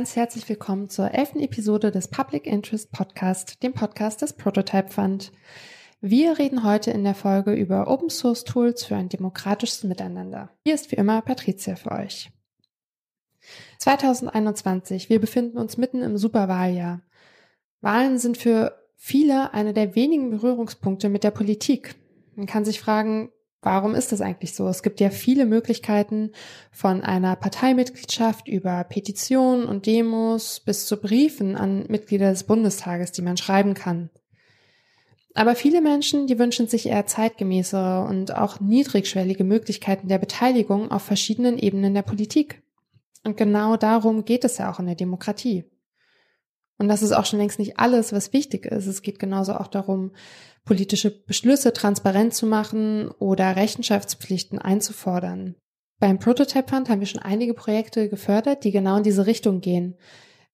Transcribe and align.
ganz 0.00 0.16
herzlich 0.16 0.48
willkommen 0.48 0.88
zur 0.88 1.12
elften 1.12 1.40
Episode 1.40 1.90
des 1.90 2.08
Public 2.08 2.46
Interest 2.46 2.90
Podcast, 2.90 3.62
dem 3.62 3.74
Podcast 3.74 4.22
des 4.22 4.32
Prototype 4.32 4.88
Fund. 4.88 5.30
Wir 6.00 6.38
reden 6.38 6.64
heute 6.64 6.90
in 6.90 7.04
der 7.04 7.14
Folge 7.14 7.52
über 7.52 7.86
Open 7.86 8.08
Source 8.08 8.44
Tools 8.44 8.82
für 8.82 8.96
ein 8.96 9.10
demokratisches 9.10 9.84
Miteinander. 9.84 10.48
Hier 10.64 10.74
ist 10.74 10.90
wie 10.90 10.96
immer 10.96 11.20
Patricia 11.20 11.76
für 11.76 11.92
euch. 11.92 12.32
2021, 13.76 15.10
wir 15.10 15.20
befinden 15.20 15.58
uns 15.58 15.76
mitten 15.76 16.00
im 16.00 16.16
Superwahljahr. 16.16 17.02
Wahlen 17.82 18.16
sind 18.16 18.38
für 18.38 18.82
viele 18.96 19.52
eine 19.52 19.74
der 19.74 19.94
wenigen 19.96 20.30
Berührungspunkte 20.30 21.10
mit 21.10 21.24
der 21.24 21.30
Politik. 21.30 21.96
Man 22.36 22.46
kann 22.46 22.64
sich 22.64 22.80
fragen, 22.80 23.32
Warum 23.62 23.94
ist 23.94 24.10
das 24.10 24.22
eigentlich 24.22 24.54
so? 24.54 24.68
Es 24.68 24.82
gibt 24.82 25.00
ja 25.00 25.10
viele 25.10 25.44
Möglichkeiten 25.44 26.32
von 26.72 27.02
einer 27.02 27.36
Parteimitgliedschaft 27.36 28.48
über 28.48 28.84
Petitionen 28.84 29.66
und 29.66 29.84
Demos 29.84 30.60
bis 30.60 30.86
zu 30.86 30.96
Briefen 30.96 31.56
an 31.56 31.84
Mitglieder 31.88 32.30
des 32.30 32.44
Bundestages, 32.44 33.12
die 33.12 33.22
man 33.22 33.36
schreiben 33.36 33.74
kann. 33.74 34.08
Aber 35.34 35.54
viele 35.54 35.80
Menschen, 35.80 36.26
die 36.26 36.38
wünschen 36.38 36.68
sich 36.68 36.86
eher 36.86 37.06
zeitgemäßere 37.06 38.04
und 38.04 38.34
auch 38.34 38.60
niedrigschwellige 38.60 39.44
Möglichkeiten 39.44 40.08
der 40.08 40.18
Beteiligung 40.18 40.90
auf 40.90 41.02
verschiedenen 41.02 41.58
Ebenen 41.58 41.94
der 41.94 42.02
Politik. 42.02 42.62
Und 43.24 43.36
genau 43.36 43.76
darum 43.76 44.24
geht 44.24 44.44
es 44.44 44.58
ja 44.58 44.72
auch 44.72 44.80
in 44.80 44.86
der 44.86 44.96
Demokratie. 44.96 45.69
Und 46.80 46.88
das 46.88 47.02
ist 47.02 47.12
auch 47.12 47.26
schon 47.26 47.38
längst 47.38 47.58
nicht 47.58 47.78
alles, 47.78 48.10
was 48.10 48.32
wichtig 48.32 48.64
ist. 48.64 48.86
Es 48.86 49.02
geht 49.02 49.18
genauso 49.18 49.52
auch 49.52 49.66
darum, 49.66 50.12
politische 50.64 51.10
Beschlüsse 51.10 51.74
transparent 51.74 52.32
zu 52.32 52.46
machen 52.46 53.10
oder 53.18 53.54
Rechenschaftspflichten 53.54 54.58
einzufordern. 54.58 55.56
Beim 56.00 56.18
Prototype 56.18 56.70
Fund 56.70 56.88
haben 56.88 57.00
wir 57.00 57.06
schon 57.06 57.20
einige 57.20 57.52
Projekte 57.52 58.08
gefördert, 58.08 58.64
die 58.64 58.70
genau 58.70 58.96
in 58.96 59.02
diese 59.02 59.26
Richtung 59.26 59.60
gehen. 59.60 59.98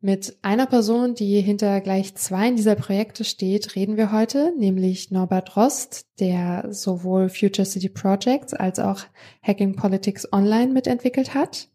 Mit 0.01 0.37
einer 0.43 0.67
Person, 0.67 1.15
die 1.15 1.41
hinter 1.41 1.81
gleich 1.81 2.17
zwei 2.17 2.51
dieser 2.51 2.75
Projekte 2.75 3.23
steht, 3.23 3.77
reden 3.77 3.97
wir 3.97 4.11
heute, 4.11 4.53
nämlich 4.59 5.13
Norbert 5.13 5.57
Rost, 5.57 6.07
der 6.19 6.67
sowohl 6.71 7.29
Future 7.29 7.67
City 7.67 7.89
Projects 7.89 8.53
als 8.53 8.81
auch 8.81 9.03
Hacking 9.43 9.77
Politics 9.77 10.33
Online 10.33 10.73
mitentwickelt 10.73 11.35
hat. 11.35 11.69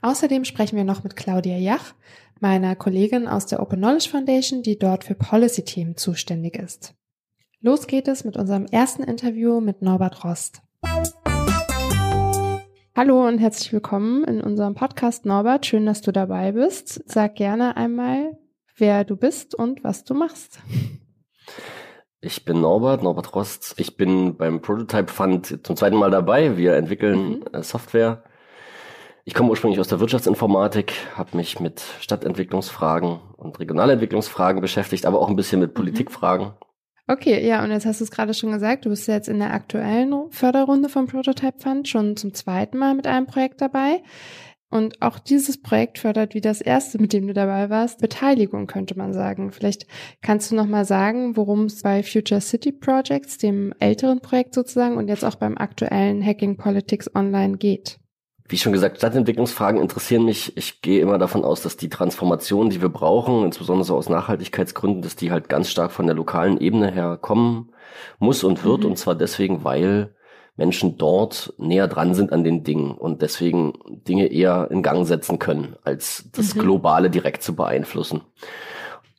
Außerdem 0.00 0.44
sprechen 0.44 0.76
wir 0.76 0.84
noch 0.84 1.02
mit 1.02 1.16
Claudia 1.16 1.56
Jach, 1.56 1.94
meiner 2.40 2.76
Kollegin 2.76 3.28
aus 3.28 3.46
der 3.46 3.60
Open 3.60 3.78
Knowledge 3.78 4.08
Foundation, 4.10 4.62
die 4.62 4.78
dort 4.78 5.04
für 5.04 5.14
Policy-Themen 5.14 5.96
zuständig 5.96 6.56
ist. 6.56 6.94
Los 7.60 7.86
geht 7.86 8.08
es 8.08 8.24
mit 8.24 8.36
unserem 8.36 8.66
ersten 8.66 9.02
Interview 9.02 9.60
mit 9.60 9.80
Norbert 9.82 10.24
Rost. 10.24 10.60
Hallo 12.94 13.26
und 13.26 13.38
herzlich 13.38 13.72
willkommen 13.72 14.24
in 14.24 14.40
unserem 14.40 14.74
Podcast 14.74 15.26
Norbert. 15.26 15.66
Schön, 15.66 15.86
dass 15.86 16.02
du 16.02 16.12
dabei 16.12 16.52
bist. 16.52 17.02
Sag 17.10 17.34
gerne 17.34 17.76
einmal, 17.76 18.38
wer 18.76 19.04
du 19.04 19.16
bist 19.16 19.54
und 19.54 19.84
was 19.84 20.04
du 20.04 20.14
machst. 20.14 20.60
Ich 22.20 22.44
bin 22.44 22.60
Norbert, 22.60 23.02
Norbert 23.02 23.34
Rost. 23.34 23.74
Ich 23.78 23.96
bin 23.96 24.36
beim 24.36 24.60
Prototype 24.60 25.12
Fund 25.12 25.60
zum 25.62 25.76
zweiten 25.76 25.96
Mal 25.96 26.10
dabei. 26.10 26.56
Wir 26.56 26.74
entwickeln 26.74 27.40
mhm. 27.40 27.44
Äh, 27.52 27.62
Software. 27.62 28.24
Ich 29.28 29.34
komme 29.34 29.50
ursprünglich 29.50 29.80
aus 29.80 29.88
der 29.88 29.98
Wirtschaftsinformatik, 29.98 30.92
habe 31.16 31.36
mich 31.36 31.58
mit 31.58 31.82
Stadtentwicklungsfragen 31.98 33.18
und 33.36 33.58
Regionalentwicklungsfragen 33.58 34.60
beschäftigt, 34.60 35.04
aber 35.04 35.20
auch 35.20 35.28
ein 35.28 35.34
bisschen 35.34 35.58
mit 35.58 35.70
mhm. 35.70 35.74
Politikfragen. 35.74 36.52
Okay, 37.08 37.44
ja, 37.44 37.64
und 37.64 37.72
jetzt 37.72 37.86
hast 37.86 38.00
du 38.00 38.04
es 38.04 38.12
gerade 38.12 38.34
schon 38.34 38.52
gesagt, 38.52 38.84
du 38.84 38.90
bist 38.90 39.08
jetzt 39.08 39.28
in 39.28 39.40
der 39.40 39.52
aktuellen 39.52 40.30
Förderrunde 40.30 40.88
vom 40.88 41.08
Prototype 41.08 41.58
Fund 41.58 41.88
schon 41.88 42.16
zum 42.16 42.34
zweiten 42.34 42.78
Mal 42.78 42.94
mit 42.94 43.08
einem 43.08 43.26
Projekt 43.26 43.60
dabei. 43.60 44.00
Und 44.70 45.02
auch 45.02 45.18
dieses 45.18 45.60
Projekt 45.60 45.98
fördert 45.98 46.34
wie 46.34 46.40
das 46.40 46.60
erste, 46.60 47.00
mit 47.00 47.12
dem 47.12 47.26
du 47.26 47.32
dabei 47.32 47.68
warst, 47.68 47.98
Beteiligung, 47.98 48.68
könnte 48.68 48.96
man 48.96 49.12
sagen. 49.12 49.50
Vielleicht 49.50 49.88
kannst 50.22 50.52
du 50.52 50.54
nochmal 50.54 50.84
sagen, 50.84 51.36
worum 51.36 51.64
es 51.64 51.82
bei 51.82 52.04
Future 52.04 52.40
City 52.40 52.70
Projects, 52.70 53.38
dem 53.38 53.74
älteren 53.80 54.20
Projekt 54.20 54.54
sozusagen, 54.54 54.96
und 54.96 55.08
jetzt 55.08 55.24
auch 55.24 55.34
beim 55.34 55.58
aktuellen 55.58 56.24
Hacking 56.24 56.56
Politics 56.56 57.12
Online 57.12 57.56
geht 57.56 57.98
wie 58.48 58.58
schon 58.58 58.72
gesagt, 58.72 58.98
Stadtentwicklungsfragen 58.98 59.80
interessieren 59.80 60.24
mich. 60.24 60.56
Ich 60.56 60.80
gehe 60.80 61.00
immer 61.00 61.18
davon 61.18 61.44
aus, 61.44 61.62
dass 61.62 61.76
die 61.76 61.88
Transformation, 61.88 62.70
die 62.70 62.80
wir 62.80 62.88
brauchen, 62.88 63.44
insbesondere 63.44 63.84
so 63.84 63.96
aus 63.96 64.08
Nachhaltigkeitsgründen, 64.08 65.02
dass 65.02 65.16
die 65.16 65.30
halt 65.30 65.48
ganz 65.48 65.70
stark 65.70 65.90
von 65.92 66.06
der 66.06 66.14
lokalen 66.14 66.58
Ebene 66.58 66.90
her 66.90 67.18
kommen 67.20 67.72
muss 68.18 68.44
und 68.44 68.64
wird. 68.64 68.80
Mhm. 68.80 68.90
Und 68.90 68.98
zwar 68.98 69.14
deswegen, 69.14 69.64
weil 69.64 70.14
Menschen 70.56 70.96
dort 70.96 71.54
näher 71.58 71.88
dran 71.88 72.14
sind 72.14 72.32
an 72.32 72.44
den 72.44 72.64
Dingen 72.64 72.92
und 72.92 73.20
deswegen 73.20 73.74
Dinge 73.88 74.26
eher 74.26 74.68
in 74.70 74.82
Gang 74.82 75.06
setzen 75.06 75.38
können, 75.38 75.76
als 75.82 76.30
das 76.32 76.54
mhm. 76.54 76.60
Globale 76.60 77.10
direkt 77.10 77.42
zu 77.42 77.54
beeinflussen. 77.54 78.22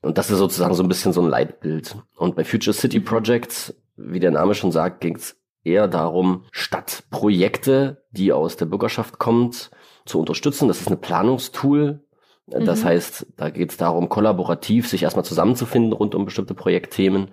Und 0.02 0.18
das 0.18 0.32
ist 0.32 0.38
sozusagen 0.38 0.74
so 0.74 0.84
ein 0.84 0.90
bisschen 0.90 1.14
so 1.14 1.22
ein 1.22 1.30
Leitbild. 1.30 1.96
Und 2.16 2.36
bei 2.36 2.44
Future 2.44 2.74
City 2.74 3.00
Projects, 3.00 3.76
wie 3.98 4.20
der 4.20 4.32
Name 4.32 4.54
schon 4.54 4.72
sagt, 4.72 5.02
ging 5.02 5.16
es 5.16 5.36
eher 5.68 5.88
darum, 5.88 6.46
Stadtprojekte, 6.52 8.04
die 8.12 8.34
aus 8.34 8.58
der 8.58 8.66
Bürgerschaft 8.66 9.20
kommt, 9.20 9.72
zu 10.06 10.20
unterstützen. 10.20 10.68
Das 10.68 10.82
ist 10.82 10.90
ein 10.90 11.02
Planungstool. 11.02 12.04
Das 12.48 12.84
mhm. 12.84 12.86
heißt, 12.86 13.28
da 13.36 13.50
geht 13.50 13.72
es 13.72 13.78
darum, 13.78 14.10
kollaborativ 14.10 14.88
sich 14.88 15.04
erstmal 15.04 15.26
zusammenzufinden 15.26 15.94
rund 15.94 16.16
um 16.16 16.26
bestimmte 16.26 16.54
Projektthemen 16.54 17.32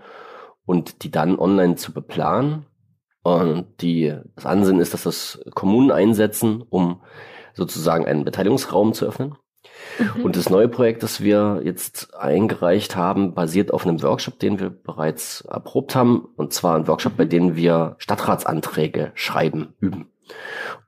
und 0.66 1.04
die 1.04 1.10
dann 1.10 1.38
online 1.38 1.76
zu 1.76 1.92
beplanen. 1.92 2.66
Und 3.22 3.80
die, 3.80 4.14
das 4.34 4.44
Ansinnen 4.44 4.80
ist, 4.82 4.92
dass 4.92 5.04
das 5.04 5.40
Kommunen 5.54 5.90
einsetzen, 5.90 6.62
um 6.68 7.00
sozusagen 7.54 8.04
einen 8.06 8.24
Beteiligungsraum 8.24 8.92
zu 8.92 9.06
öffnen. 9.06 9.36
Mhm. 9.98 10.24
Und 10.24 10.36
das 10.36 10.50
neue 10.50 10.68
Projekt, 10.68 11.02
das 11.02 11.20
wir 11.20 11.60
jetzt 11.64 12.14
eingereicht 12.14 12.96
haben, 12.96 13.34
basiert 13.34 13.72
auf 13.72 13.86
einem 13.86 14.02
Workshop, 14.02 14.38
den 14.38 14.58
wir 14.58 14.70
bereits 14.70 15.42
erprobt 15.42 15.94
haben. 15.94 16.28
Und 16.36 16.52
zwar 16.52 16.76
ein 16.76 16.88
Workshop, 16.88 17.16
bei 17.16 17.24
mhm. 17.24 17.30
dem 17.30 17.56
wir 17.56 17.96
Stadtratsanträge 17.98 19.12
schreiben, 19.14 19.74
üben. 19.80 20.10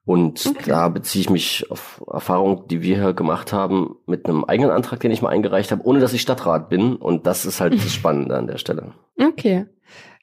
Und 0.05 0.47
okay. 0.47 0.71
da 0.71 0.89
beziehe 0.89 1.21
ich 1.21 1.31
mich 1.31 1.71
auf 1.71 2.03
Erfahrungen, 2.11 2.69
die 2.69 2.81
wir 2.81 2.97
hier 2.97 3.13
gemacht 3.13 3.53
haben, 3.53 3.97
mit 4.07 4.27
einem 4.27 4.45
eigenen 4.45 4.71
Antrag, 4.71 5.01
den 5.01 5.11
ich 5.11 5.21
mal 5.21 5.31
eingereicht 5.31 5.73
habe, 5.73 5.85
ohne 5.85 5.99
dass 5.99 6.13
ich 6.13 6.23
Stadtrat 6.23 6.69
bin. 6.69 6.95
Und 6.95 7.27
das 7.27 7.45
ist 7.45 7.61
halt 7.61 7.75
das 7.75 7.93
Spannende 7.93 8.37
an 8.37 8.47
der 8.47 8.59
Stelle. 8.59 8.93
Okay. 9.21 9.67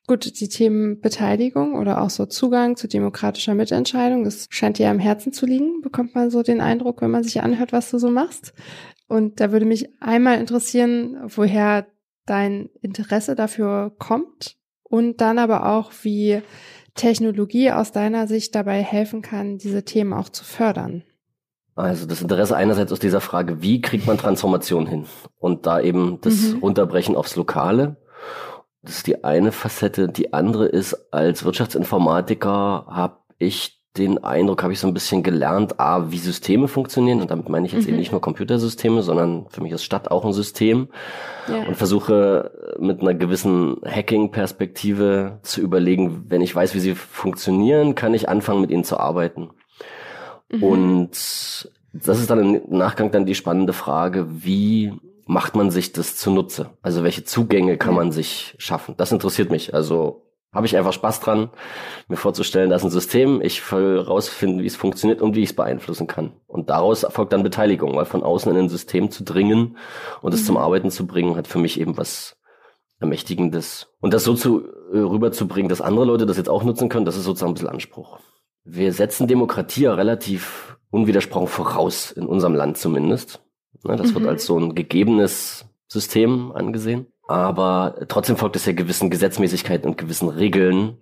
Gut, 0.06 0.40
die 0.40 0.50
Themen 0.50 1.00
Beteiligung 1.00 1.76
oder 1.76 2.02
auch 2.02 2.10
so 2.10 2.26
Zugang 2.26 2.76
zu 2.76 2.90
demokratischer 2.90 3.56
Mitentscheidung, 3.56 4.26
das 4.26 4.48
scheint 4.50 4.78
dir 4.78 4.90
am 4.90 5.00
Herzen 5.00 5.32
zu 5.32 5.46
liegen, 5.46 5.82
bekommt 5.82 6.14
man 6.14 6.30
so 6.30 6.44
den 6.44 6.60
Eindruck, 6.60 7.02
wenn 7.02 7.12
man 7.12 7.24
sich 7.24 7.42
anhört, 7.42 7.72
was 7.72 7.90
du 7.90 7.98
so 7.98 8.10
machst. 8.10 8.54
Und 9.08 9.40
da 9.40 9.54
würde 9.54 9.66
mich 9.66 9.90
einmal 10.02 10.40
interessieren, 10.40 11.18
woher 11.28 11.88
dein 12.26 12.70
Interesse 12.82 13.36
dafür 13.36 13.94
kommt 13.98 14.58
und 14.84 15.22
dann 15.22 15.40
aber 15.40 15.68
auch, 15.68 15.92
wie 16.02 16.42
Technologie 16.96 17.72
aus 17.72 17.92
deiner 17.92 18.28
Sicht 18.28 18.56
dabei 18.56 18.82
helfen 18.82 19.22
kann, 19.22 19.58
diese 19.58 19.84
Themen 19.84 20.14
auch 20.14 20.30
zu 20.30 20.44
fördern. 20.44 21.04
Also 21.76 22.06
das 22.06 22.22
Interesse 22.22 22.56
einerseits 22.56 22.92
aus 22.92 23.00
dieser 23.00 23.22
Frage, 23.22 23.62
wie 23.62 23.82
kriegt 23.82 24.06
man 24.06 24.18
Transformation 24.18 24.86
hin? 24.86 25.06
Und 25.40 25.66
da 25.66 25.80
eben 25.80 26.20
das 26.22 26.42
mhm. 26.42 26.60
Runterbrechen 26.60 27.16
aufs 27.16 27.36
Lokale 27.36 27.98
das 28.84 28.98
ist 28.98 29.08
die 29.08 29.24
eine 29.24 29.52
Facette. 29.52 30.10
Die 30.10 30.34
andere 30.34 30.66
ist, 30.66 31.14
als 31.14 31.46
Wirtschaftsinformatiker 31.46 32.86
habe 32.88 33.18
ich 33.40 33.80
den 33.98 34.24
Eindruck, 34.24 34.64
habe 34.64 34.74
ich 34.74 34.80
so 34.80 34.88
ein 34.88 34.94
bisschen 34.94 35.22
gelernt, 35.22 35.80
a, 35.80 36.12
wie 36.12 36.18
Systeme 36.18 36.68
funktionieren. 36.68 37.22
Und 37.22 37.32
damit 37.32 37.48
meine 37.48 37.66
ich 37.66 37.74
jetzt 37.74 37.84
mhm. 37.84 37.90
eben 37.90 37.98
nicht 38.00 38.12
nur 38.12 38.22
Computersysteme, 38.22 39.04
sondern 39.04 39.46
für 39.50 39.62
mich 39.62 39.72
ist 39.72 39.84
Stadt 39.84 40.12
auch 40.12 40.26
ein 40.26 40.34
System. 40.34 40.90
Ja. 41.48 41.64
Und 41.68 41.78
versuche 41.78 42.76
mit 42.80 43.02
einer 43.02 43.14
gewissen 43.14 43.78
Hacking-Perspektive 43.86 45.40
zu 45.44 45.62
überlegen, 45.62 46.26
wenn 46.28 46.42
ich 46.42 46.54
weiß, 46.54 46.74
wie 46.76 46.80
sie 46.80 46.96
funktionieren, 46.96 47.96
kann 47.96 48.14
ich 48.14 48.28
anfangen, 48.28 48.62
mit 48.62 48.72
ihnen 48.72 48.84
zu 48.84 49.00
arbeiten. 49.00 49.52
Mhm. 50.50 50.64
Und 50.64 51.12
das 51.94 52.20
ist 52.20 52.30
dann 52.30 52.56
im 52.56 52.78
Nachgang 52.78 53.12
dann 53.12 53.26
die 53.26 53.36
spannende 53.36 53.74
Frage, 53.74 54.26
wie 54.30 54.94
macht 55.26 55.56
man 55.56 55.72
sich 55.72 55.94
das 55.94 56.16
zunutze? 56.16 56.72
Also 56.82 57.04
welche 57.04 57.24
Zugänge 57.24 57.78
kann 57.78 57.96
man 57.96 58.12
sich 58.12 58.56
schaffen? 58.58 58.96
Das 58.98 59.12
interessiert 59.12 59.52
mich. 59.52 59.74
Also 59.74 60.24
habe 60.54 60.68
ich 60.68 60.78
einfach 60.78 60.94
Spaß 60.94 61.20
dran, 61.20 61.50
mir 62.08 62.16
vorzustellen, 62.16 62.70
dass 62.70 62.84
ein 62.84 62.92
System, 62.92 63.42
ich 63.42 63.72
will 63.72 63.98
rausfinden, 63.98 64.62
wie 64.62 64.68
es 64.68 64.76
funktioniert 64.76 65.22
und 65.22 65.36
wie 65.36 65.42
ich 65.42 65.50
es 65.50 65.56
beeinflussen 65.56 66.06
kann. 66.06 66.34
Und 66.46 66.70
daraus 66.70 67.04
erfolgt 67.04 67.34
dann 67.34 67.42
Beteiligung, 67.42 67.96
weil 67.96 68.06
von 68.06 68.24
außen 68.24 68.52
in 68.52 68.58
ein 68.58 68.70
System 68.70 69.10
zu 69.10 69.24
dringen 69.24 69.78
und 70.22 70.34
es 70.34 70.42
mhm. 70.42 70.46
zum 70.46 70.58
Arbeiten 70.58 70.92
zu 70.92 71.08
bringen, 71.08 71.36
hat 71.36 71.48
für 71.48 71.58
mich 71.58 71.80
eben 71.80 71.98
was 71.98 72.38
Ermächtigendes. 73.00 73.88
Und 74.00 74.14
das 74.14 74.24
so 74.24 74.36
zu, 74.36 74.64
äh, 74.94 75.00
rüberzubringen, 75.00 75.70
dass 75.70 75.82
andere 75.82 76.06
Leute 76.06 76.26
das 76.26 76.38
jetzt 76.38 76.50
auch 76.50 76.64
nutzen 76.64 76.88
können, 76.88 77.06
das 77.06 77.18
ist 77.18 77.24
sozusagen 77.24 77.52
ein 77.52 77.56
bisschen 77.56 77.70
Anspruch. 77.70 78.20
Wir 78.64 78.94
setzen 78.94 79.28
Demokratie 79.28 79.82
ja 79.84 79.94
relativ 79.94 80.78
unwidersprochen 80.90 81.48
voraus, 81.48 82.12
in 82.12 82.28
unserem 82.28 82.54
Land 82.54 82.78
zumindest. 82.78 83.43
Ne, 83.84 83.96
das 83.96 84.12
mhm. 84.12 84.16
wird 84.16 84.28
als 84.28 84.46
so 84.46 84.58
ein 84.58 84.76
gegebenes 84.76 85.66
System 85.88 86.52
angesehen. 86.52 87.08
Aber 87.28 87.96
trotzdem 88.10 88.38
folgt 88.38 88.56
es 88.56 88.66
ja 88.66 88.74
gewissen 88.74 89.10
Gesetzmäßigkeiten 89.10 89.90
und 89.90 89.98
gewissen 89.98 90.30
Regeln. 90.30 90.98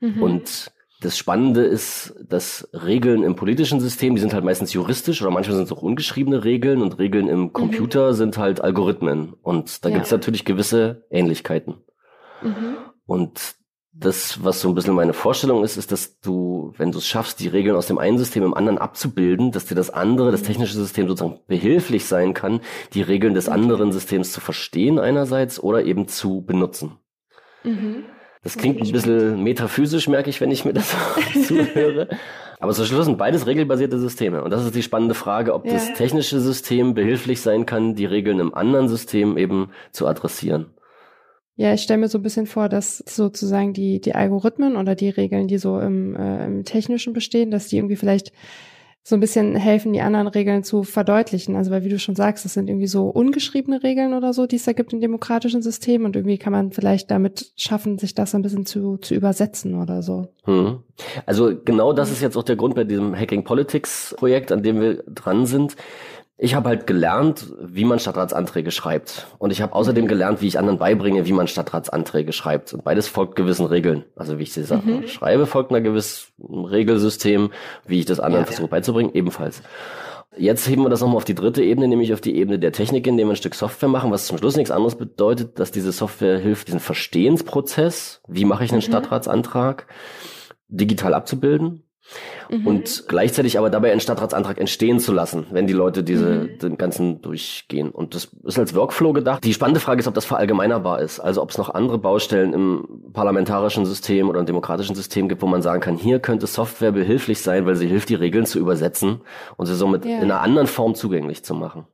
Mhm. 0.00 0.22
Und 0.22 0.72
das 1.00 1.16
Spannende 1.16 1.62
ist, 1.62 2.14
dass 2.28 2.68
Regeln 2.72 3.22
im 3.22 3.34
politischen 3.34 3.80
System, 3.80 4.14
die 4.14 4.20
sind 4.20 4.34
halt 4.34 4.44
meistens 4.44 4.72
juristisch 4.72 5.22
oder 5.22 5.30
manchmal 5.30 5.56
sind 5.56 5.64
es 5.64 5.72
auch 5.72 5.82
ungeschriebene 5.82 6.44
Regeln 6.44 6.82
und 6.82 6.98
Regeln 6.98 7.28
im 7.28 7.40
mhm. 7.40 7.52
Computer 7.52 8.08
mhm. 8.08 8.14
sind 8.14 8.38
halt 8.38 8.60
Algorithmen. 8.60 9.34
Und 9.42 9.84
da 9.84 9.88
ja. 9.88 9.94
gibt 9.94 10.06
es 10.06 10.12
natürlich 10.12 10.44
gewisse 10.44 11.06
Ähnlichkeiten. 11.10 11.76
Mhm. 12.42 12.76
Und 13.06 13.54
das, 13.92 14.44
was 14.44 14.60
so 14.60 14.68
ein 14.68 14.74
bisschen 14.74 14.94
meine 14.94 15.12
Vorstellung 15.12 15.64
ist, 15.64 15.76
ist, 15.76 15.90
dass 15.90 16.20
du, 16.20 16.72
wenn 16.76 16.92
du 16.92 16.98
es 16.98 17.06
schaffst, 17.06 17.40
die 17.40 17.48
Regeln 17.48 17.76
aus 17.76 17.86
dem 17.86 17.98
einen 17.98 18.18
System 18.18 18.44
im 18.44 18.54
anderen 18.54 18.78
abzubilden, 18.78 19.50
dass 19.50 19.66
dir 19.66 19.74
das 19.74 19.90
andere, 19.90 20.30
das 20.30 20.42
technische 20.42 20.74
System 20.74 21.08
sozusagen 21.08 21.40
behilflich 21.48 22.04
sein 22.04 22.32
kann, 22.32 22.60
die 22.94 23.02
Regeln 23.02 23.34
des 23.34 23.48
anderen 23.48 23.90
Systems 23.90 24.32
zu 24.32 24.40
verstehen 24.40 24.98
einerseits 24.98 25.60
oder 25.60 25.84
eben 25.84 26.06
zu 26.06 26.42
benutzen. 26.42 26.98
Mhm. 27.64 28.04
Das 28.42 28.56
klingt 28.56 28.80
ein 28.80 28.90
bisschen 28.90 29.42
metaphysisch, 29.42 30.08
merke 30.08 30.30
ich, 30.30 30.40
wenn 30.40 30.50
ich 30.50 30.64
mir 30.64 30.72
das 30.72 30.94
zuhöre. 31.46 32.08
Aber 32.60 32.72
zum 32.72 32.84
Schluss 32.84 33.06
sind 33.06 33.18
beides 33.18 33.46
regelbasierte 33.46 33.98
Systeme. 33.98 34.44
Und 34.44 34.50
das 34.50 34.64
ist 34.64 34.74
die 34.74 34.82
spannende 34.82 35.14
Frage, 35.14 35.52
ob 35.52 35.66
ja. 35.66 35.72
das 35.72 35.94
technische 35.94 36.40
System 36.40 36.94
behilflich 36.94 37.40
sein 37.40 37.66
kann, 37.66 37.94
die 37.96 38.06
Regeln 38.06 38.38
im 38.38 38.54
anderen 38.54 38.88
System 38.88 39.36
eben 39.36 39.70
zu 39.92 40.06
adressieren. 40.06 40.74
Ja, 41.60 41.74
ich 41.74 41.82
stelle 41.82 42.00
mir 42.00 42.08
so 42.08 42.16
ein 42.16 42.22
bisschen 42.22 42.46
vor, 42.46 42.70
dass 42.70 43.04
sozusagen 43.06 43.74
die, 43.74 44.00
die 44.00 44.14
Algorithmen 44.14 44.78
oder 44.78 44.94
die 44.94 45.10
Regeln, 45.10 45.46
die 45.46 45.58
so 45.58 45.78
im, 45.78 46.16
äh, 46.16 46.46
im 46.46 46.64
Technischen 46.64 47.12
bestehen, 47.12 47.50
dass 47.50 47.68
die 47.68 47.76
irgendwie 47.76 47.96
vielleicht 47.96 48.32
so 49.02 49.14
ein 49.14 49.20
bisschen 49.20 49.56
helfen, 49.56 49.92
die 49.92 50.00
anderen 50.00 50.26
Regeln 50.26 50.64
zu 50.64 50.84
verdeutlichen. 50.84 51.56
Also 51.56 51.70
weil, 51.70 51.84
wie 51.84 51.90
du 51.90 51.98
schon 51.98 52.16
sagst, 52.16 52.46
das 52.46 52.54
sind 52.54 52.70
irgendwie 52.70 52.86
so 52.86 53.08
ungeschriebene 53.08 53.82
Regeln 53.82 54.14
oder 54.14 54.32
so, 54.32 54.46
die 54.46 54.56
es 54.56 54.64
da 54.64 54.72
gibt 54.72 54.94
in 54.94 55.02
demokratischen 55.02 55.60
Systemen 55.60 56.06
und 56.06 56.16
irgendwie 56.16 56.38
kann 56.38 56.54
man 56.54 56.72
vielleicht 56.72 57.10
damit 57.10 57.52
schaffen, 57.56 57.98
sich 57.98 58.14
das 58.14 58.34
ein 58.34 58.40
bisschen 58.40 58.64
zu, 58.64 58.96
zu 58.96 59.14
übersetzen 59.14 59.74
oder 59.74 60.02
so. 60.02 60.28
Hm. 60.44 60.78
Also 61.26 61.52
genau 61.62 61.92
das 61.92 62.10
ist 62.10 62.22
jetzt 62.22 62.38
auch 62.38 62.42
der 62.42 62.56
Grund 62.56 62.74
bei 62.74 62.84
diesem 62.84 63.14
Hacking 63.14 63.44
Politics 63.44 64.14
Projekt, 64.16 64.50
an 64.50 64.62
dem 64.62 64.80
wir 64.80 65.02
dran 65.08 65.44
sind. 65.44 65.76
Ich 66.42 66.54
habe 66.54 66.70
halt 66.70 66.86
gelernt, 66.86 67.52
wie 67.60 67.84
man 67.84 67.98
Stadtratsanträge 67.98 68.70
schreibt. 68.70 69.26
Und 69.36 69.50
ich 69.50 69.60
habe 69.60 69.74
außerdem 69.74 70.08
gelernt, 70.08 70.40
wie 70.40 70.46
ich 70.46 70.58
anderen 70.58 70.78
beibringe, 70.78 71.26
wie 71.26 71.34
man 71.34 71.48
Stadtratsanträge 71.48 72.32
schreibt. 72.32 72.72
Und 72.72 72.82
beides 72.82 73.08
folgt 73.08 73.36
gewissen 73.36 73.66
Regeln. 73.66 74.06
Also 74.16 74.38
wie 74.38 74.44
ich 74.44 74.54
sie 74.54 74.62
mhm. 74.74 75.06
schreibe, 75.06 75.44
folgt 75.44 75.70
einer 75.70 75.82
gewissen 75.82 76.32
Regelsystem. 76.38 77.50
Wie 77.86 77.98
ich 77.98 78.06
das 78.06 78.20
anderen 78.20 78.44
ja, 78.44 78.46
versuche 78.46 78.68
ja. 78.68 78.70
beizubringen, 78.70 79.10
ebenfalls. 79.12 79.62
Jetzt 80.34 80.66
heben 80.66 80.82
wir 80.82 80.88
das 80.88 81.02
nochmal 81.02 81.18
auf 81.18 81.26
die 81.26 81.34
dritte 81.34 81.62
Ebene, 81.62 81.88
nämlich 81.88 82.14
auf 82.14 82.22
die 82.22 82.34
Ebene 82.34 82.58
der 82.58 82.72
Technik, 82.72 83.06
indem 83.06 83.28
wir 83.28 83.34
ein 83.34 83.36
Stück 83.36 83.54
Software 83.54 83.90
machen, 83.90 84.10
was 84.10 84.26
zum 84.26 84.38
Schluss 84.38 84.56
nichts 84.56 84.70
anderes 84.70 84.94
bedeutet, 84.94 85.58
dass 85.58 85.72
diese 85.72 85.92
Software 85.92 86.38
hilft, 86.38 86.68
diesen 86.68 86.80
Verstehensprozess, 86.80 88.22
wie 88.28 88.46
mache 88.46 88.64
ich 88.64 88.70
einen 88.70 88.78
mhm. 88.78 88.86
Stadtratsantrag, 88.86 89.88
digital 90.68 91.12
abzubilden 91.12 91.82
Mhm. 92.50 92.66
Und 92.66 93.04
gleichzeitig 93.08 93.58
aber 93.58 93.70
dabei 93.70 93.92
einen 93.92 94.00
Stadtratsantrag 94.00 94.58
entstehen 94.58 94.98
zu 94.98 95.12
lassen, 95.12 95.46
wenn 95.50 95.66
die 95.66 95.72
Leute 95.72 96.02
diese, 96.02 96.26
mhm. 96.26 96.58
den 96.58 96.78
ganzen 96.78 97.22
durchgehen. 97.22 97.90
Und 97.90 98.14
das 98.14 98.28
ist 98.44 98.58
als 98.58 98.74
Workflow 98.74 99.12
gedacht. 99.12 99.44
Die 99.44 99.54
spannende 99.54 99.80
Frage 99.80 100.00
ist, 100.00 100.08
ob 100.08 100.14
das 100.14 100.24
verallgemeinerbar 100.24 101.00
ist. 101.00 101.20
Also 101.20 101.42
ob 101.42 101.50
es 101.50 101.58
noch 101.58 101.70
andere 101.70 101.98
Baustellen 101.98 102.52
im 102.52 103.12
parlamentarischen 103.12 103.86
System 103.86 104.28
oder 104.28 104.40
im 104.40 104.46
demokratischen 104.46 104.94
System 104.94 105.28
gibt, 105.28 105.42
wo 105.42 105.46
man 105.46 105.62
sagen 105.62 105.80
kann, 105.80 105.96
hier 105.96 106.18
könnte 106.18 106.46
Software 106.46 106.92
behilflich 106.92 107.40
sein, 107.42 107.66
weil 107.66 107.76
sie 107.76 107.86
hilft, 107.86 108.08
die 108.08 108.14
Regeln 108.14 108.46
zu 108.46 108.58
übersetzen 108.58 109.20
und 109.56 109.66
sie 109.66 109.74
somit 109.74 110.04
ja. 110.04 110.16
in 110.16 110.24
einer 110.24 110.40
anderen 110.40 110.66
Form 110.66 110.94
zugänglich 110.94 111.44
zu 111.44 111.54
machen. 111.54 111.86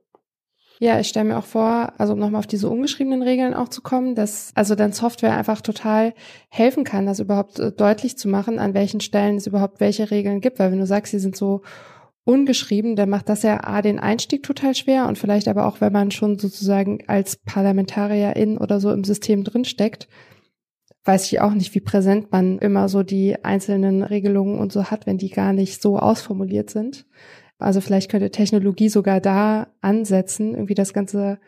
Ja, 0.78 1.00
ich 1.00 1.08
stelle 1.08 1.28
mir 1.28 1.38
auch 1.38 1.44
vor, 1.44 1.92
also 1.96 2.12
um 2.12 2.18
nochmal 2.18 2.40
auf 2.40 2.46
diese 2.46 2.68
ungeschriebenen 2.68 3.22
Regeln 3.22 3.54
auch 3.54 3.68
zu 3.68 3.80
kommen, 3.80 4.14
dass 4.14 4.50
also 4.54 4.74
dann 4.74 4.92
Software 4.92 5.34
einfach 5.34 5.62
total 5.62 6.12
helfen 6.50 6.84
kann, 6.84 7.06
das 7.06 7.18
überhaupt 7.18 7.58
äh, 7.58 7.72
deutlich 7.72 8.18
zu 8.18 8.28
machen, 8.28 8.58
an 8.58 8.74
welchen 8.74 9.00
Stellen 9.00 9.36
es 9.36 9.46
überhaupt 9.46 9.80
welche 9.80 10.10
Regeln 10.10 10.40
gibt. 10.40 10.58
Weil 10.58 10.72
wenn 10.72 10.78
du 10.78 10.86
sagst, 10.86 11.12
sie 11.12 11.18
sind 11.18 11.34
so 11.34 11.62
ungeschrieben, 12.24 12.94
dann 12.96 13.08
macht 13.08 13.28
das 13.30 13.42
ja 13.42 13.64
A 13.64 13.80
den 13.80 13.98
Einstieg 13.98 14.42
total 14.42 14.74
schwer 14.74 15.06
und 15.06 15.16
vielleicht 15.16 15.48
aber 15.48 15.66
auch, 15.66 15.80
wenn 15.80 15.92
man 15.92 16.10
schon 16.10 16.38
sozusagen 16.38 16.98
als 17.06 17.36
Parlamentarierin 17.36 18.58
oder 18.58 18.78
so 18.80 18.92
im 18.92 19.04
System 19.04 19.44
drinsteckt, 19.44 20.08
weiß 21.04 21.26
ich 21.26 21.40
auch 21.40 21.54
nicht, 21.54 21.74
wie 21.74 21.80
präsent 21.80 22.32
man 22.32 22.58
immer 22.58 22.88
so 22.88 23.02
die 23.02 23.44
einzelnen 23.44 24.02
Regelungen 24.02 24.58
und 24.58 24.72
so 24.72 24.84
hat, 24.86 25.06
wenn 25.06 25.18
die 25.18 25.30
gar 25.30 25.52
nicht 25.52 25.80
so 25.80 25.98
ausformuliert 25.98 26.68
sind. 26.68 27.06
Also 27.58 27.80
vielleicht 27.80 28.10
könnte 28.10 28.30
Technologie 28.30 28.88
sogar 28.88 29.20
da 29.20 29.68
ansetzen, 29.80 30.54
irgendwie 30.54 30.74
das 30.74 30.92
ganze, 30.92 31.38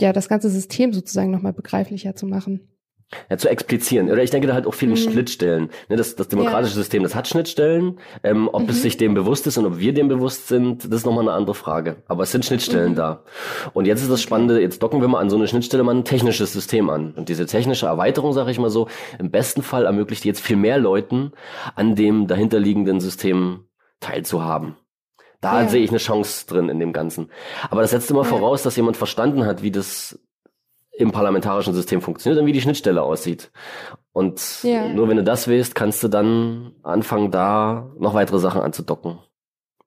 ja, 0.00 0.12
das 0.12 0.28
ganze 0.28 0.48
System 0.50 0.92
sozusagen 0.92 1.30
nochmal 1.30 1.52
begreiflicher 1.52 2.14
zu 2.14 2.26
machen. 2.26 2.68
Ja, 3.30 3.36
zu 3.36 3.48
explizieren. 3.48 4.10
Oder 4.10 4.22
ich 4.22 4.30
denke 4.30 4.46
da 4.48 4.54
halt 4.54 4.66
auch 4.66 4.74
viele 4.74 4.92
mhm. 4.92 4.96
Schnittstellen. 4.96 5.70
Ne, 5.88 5.96
das, 5.96 6.16
das 6.16 6.28
demokratische 6.28 6.74
ja. 6.74 6.80
System, 6.80 7.02
das 7.02 7.14
hat 7.14 7.28
Schnittstellen. 7.28 7.98
Ähm, 8.22 8.48
ob 8.52 8.62
mhm. 8.62 8.68
es 8.70 8.82
sich 8.82 8.96
dem 8.96 9.14
bewusst 9.14 9.46
ist 9.46 9.58
und 9.58 9.66
ob 9.66 9.78
wir 9.78 9.92
dem 9.92 10.08
bewusst 10.08 10.48
sind, 10.48 10.84
das 10.84 11.00
ist 11.00 11.06
nochmal 11.06 11.24
eine 11.24 11.32
andere 11.32 11.54
Frage. 11.54 12.02
Aber 12.06 12.22
es 12.24 12.32
sind 12.32 12.44
Schnittstellen 12.44 12.92
mhm. 12.92 12.96
da. 12.96 13.24
Und 13.72 13.86
jetzt 13.86 14.02
ist 14.02 14.10
das 14.10 14.22
Spannende, 14.22 14.60
jetzt 14.60 14.82
docken 14.82 15.00
wir 15.00 15.08
mal 15.08 15.20
an 15.20 15.30
so 15.30 15.36
eine 15.36 15.48
Schnittstelle 15.48 15.84
mal 15.84 15.94
ein 15.94 16.04
technisches 16.04 16.52
System 16.52 16.90
an. 16.90 17.12
Und 17.12 17.28
diese 17.28 17.46
technische 17.46 17.86
Erweiterung, 17.86 18.32
sage 18.32 18.50
ich 18.50 18.58
mal 18.58 18.70
so, 18.70 18.88
im 19.18 19.30
besten 19.30 19.62
Fall 19.62 19.86
ermöglicht 19.86 20.24
jetzt 20.24 20.40
viel 20.40 20.56
mehr 20.56 20.78
Leuten 20.78 21.32
an 21.74 21.94
dem 21.94 22.26
dahinterliegenden 22.26 23.00
System 23.00 23.64
teilzuhaben. 24.00 24.76
Da 25.44 25.62
ja. 25.62 25.68
sehe 25.68 25.84
ich 25.84 25.90
eine 25.90 25.98
Chance 25.98 26.46
drin 26.46 26.70
in 26.70 26.78
dem 26.80 26.92
Ganzen. 26.92 27.30
Aber 27.70 27.82
das 27.82 27.90
setzt 27.90 28.10
immer 28.10 28.22
ja. 28.22 28.28
voraus, 28.28 28.62
dass 28.62 28.76
jemand 28.76 28.96
verstanden 28.96 29.44
hat, 29.44 29.62
wie 29.62 29.70
das 29.70 30.18
im 30.96 31.12
parlamentarischen 31.12 31.74
System 31.74 32.00
funktioniert 32.00 32.40
und 32.40 32.46
wie 32.46 32.52
die 32.52 32.60
Schnittstelle 32.60 33.02
aussieht. 33.02 33.50
Und 34.12 34.62
ja. 34.62 34.88
nur 34.88 35.08
wenn 35.08 35.16
du 35.16 35.24
das 35.24 35.48
willst, 35.48 35.74
kannst 35.74 36.02
du 36.02 36.08
dann 36.08 36.72
anfangen, 36.82 37.30
da 37.30 37.90
noch 37.98 38.14
weitere 38.14 38.38
Sachen 38.38 38.62
anzudocken. 38.62 39.18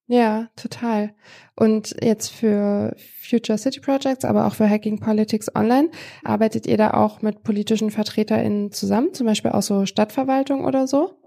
Ja, 0.06 0.48
total. 0.56 1.14
Und 1.56 1.96
jetzt 2.02 2.30
für 2.30 2.96
Future 2.98 3.58
City 3.58 3.80
Projects, 3.80 4.26
aber 4.26 4.48
auch 4.48 4.54
für 4.54 4.70
Hacking 4.70 5.00
Politics 5.00 5.54
Online, 5.54 5.90
arbeitet 6.24 6.68
ihr 6.68 6.78
da 6.78 6.92
auch 6.92 7.22
mit 7.22 7.44
politischen 7.44 7.90
VertreterInnen 7.90 8.72
zusammen, 8.72 9.14
zum 9.14 9.28
Beispiel 9.28 9.52
auch 9.52 9.64
so 9.64 9.86
Stadtverwaltung 9.86 10.66
oder 10.66 10.88
so? 10.88 11.18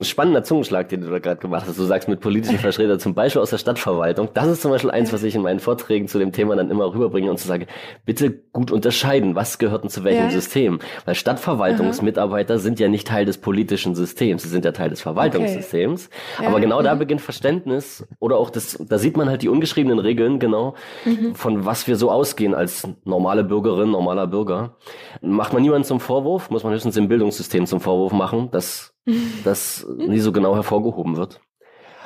Spannender 0.00 0.44
Zungenschlag, 0.44 0.88
den 0.88 1.00
du 1.00 1.10
da 1.10 1.18
gerade 1.18 1.40
gemacht 1.40 1.66
hast. 1.66 1.78
Du 1.78 1.84
sagst 1.84 2.08
mit 2.08 2.20
politischen 2.20 2.58
Vertretern, 2.58 3.00
zum 3.00 3.14
Beispiel 3.14 3.42
aus 3.42 3.50
der 3.50 3.58
Stadtverwaltung. 3.58 4.28
Das 4.32 4.46
ist 4.46 4.62
zum 4.62 4.70
Beispiel 4.70 4.92
eins, 4.92 5.12
was 5.12 5.24
ich 5.24 5.34
in 5.34 5.42
meinen 5.42 5.58
Vorträgen 5.58 6.06
zu 6.06 6.18
dem 6.20 6.30
Thema 6.30 6.54
dann 6.54 6.70
immer 6.70 6.94
rüberbringe 6.94 7.30
und 7.30 7.38
zu 7.38 7.48
sagen, 7.48 7.66
bitte 8.04 8.30
gut 8.58 8.72
unterscheiden, 8.72 9.36
was 9.36 9.58
gehört 9.58 9.84
denn 9.84 9.90
zu 9.90 10.02
welchem 10.02 10.24
ja. 10.24 10.30
System. 10.30 10.80
Weil 11.04 11.14
Stadtverwaltungsmitarbeiter 11.14 12.54
Aha. 12.54 12.60
sind 12.60 12.80
ja 12.80 12.88
nicht 12.88 13.06
Teil 13.06 13.24
des 13.24 13.38
politischen 13.38 13.94
Systems, 13.94 14.42
sie 14.42 14.48
sind 14.48 14.64
ja 14.64 14.72
Teil 14.72 14.90
des 14.90 15.00
Verwaltungssystems. 15.00 16.10
Okay. 16.34 16.42
Ja. 16.42 16.48
Aber 16.48 16.60
genau 16.60 16.80
mhm. 16.80 16.84
da 16.84 16.94
beginnt 16.96 17.20
Verständnis 17.20 18.04
oder 18.18 18.36
auch 18.36 18.50
das, 18.50 18.76
da 18.88 18.98
sieht 18.98 19.16
man 19.16 19.28
halt 19.28 19.42
die 19.42 19.48
ungeschriebenen 19.48 20.00
Regeln, 20.00 20.40
genau, 20.40 20.74
mhm. 21.04 21.36
von 21.36 21.64
was 21.64 21.86
wir 21.86 21.94
so 21.94 22.10
ausgehen 22.10 22.52
als 22.52 22.88
normale 23.04 23.44
Bürgerin, 23.44 23.92
normaler 23.92 24.26
Bürger. 24.26 24.76
Macht 25.20 25.52
man 25.52 25.62
niemanden 25.62 25.84
zum 25.84 26.00
Vorwurf, 26.00 26.50
muss 26.50 26.64
man 26.64 26.72
höchstens 26.72 26.96
im 26.96 27.06
Bildungssystem 27.06 27.66
zum 27.66 27.80
Vorwurf 27.80 28.12
machen, 28.12 28.50
dass 28.50 28.92
das 29.44 29.86
nie 29.96 30.18
so 30.18 30.32
genau 30.32 30.56
hervorgehoben 30.56 31.16
wird. 31.16 31.40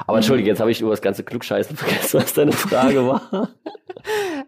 Aber 0.07 0.19
entschuldige, 0.19 0.49
jetzt 0.49 0.61
habe 0.61 0.71
ich 0.71 0.81
über 0.81 0.91
das 0.91 1.03
ganze 1.03 1.25
Klugscheißen 1.25 1.77
vergessen, 1.79 2.21
was 2.21 2.35
deine 2.35 2.53
Frage 2.53 3.07
war. 3.07 3.23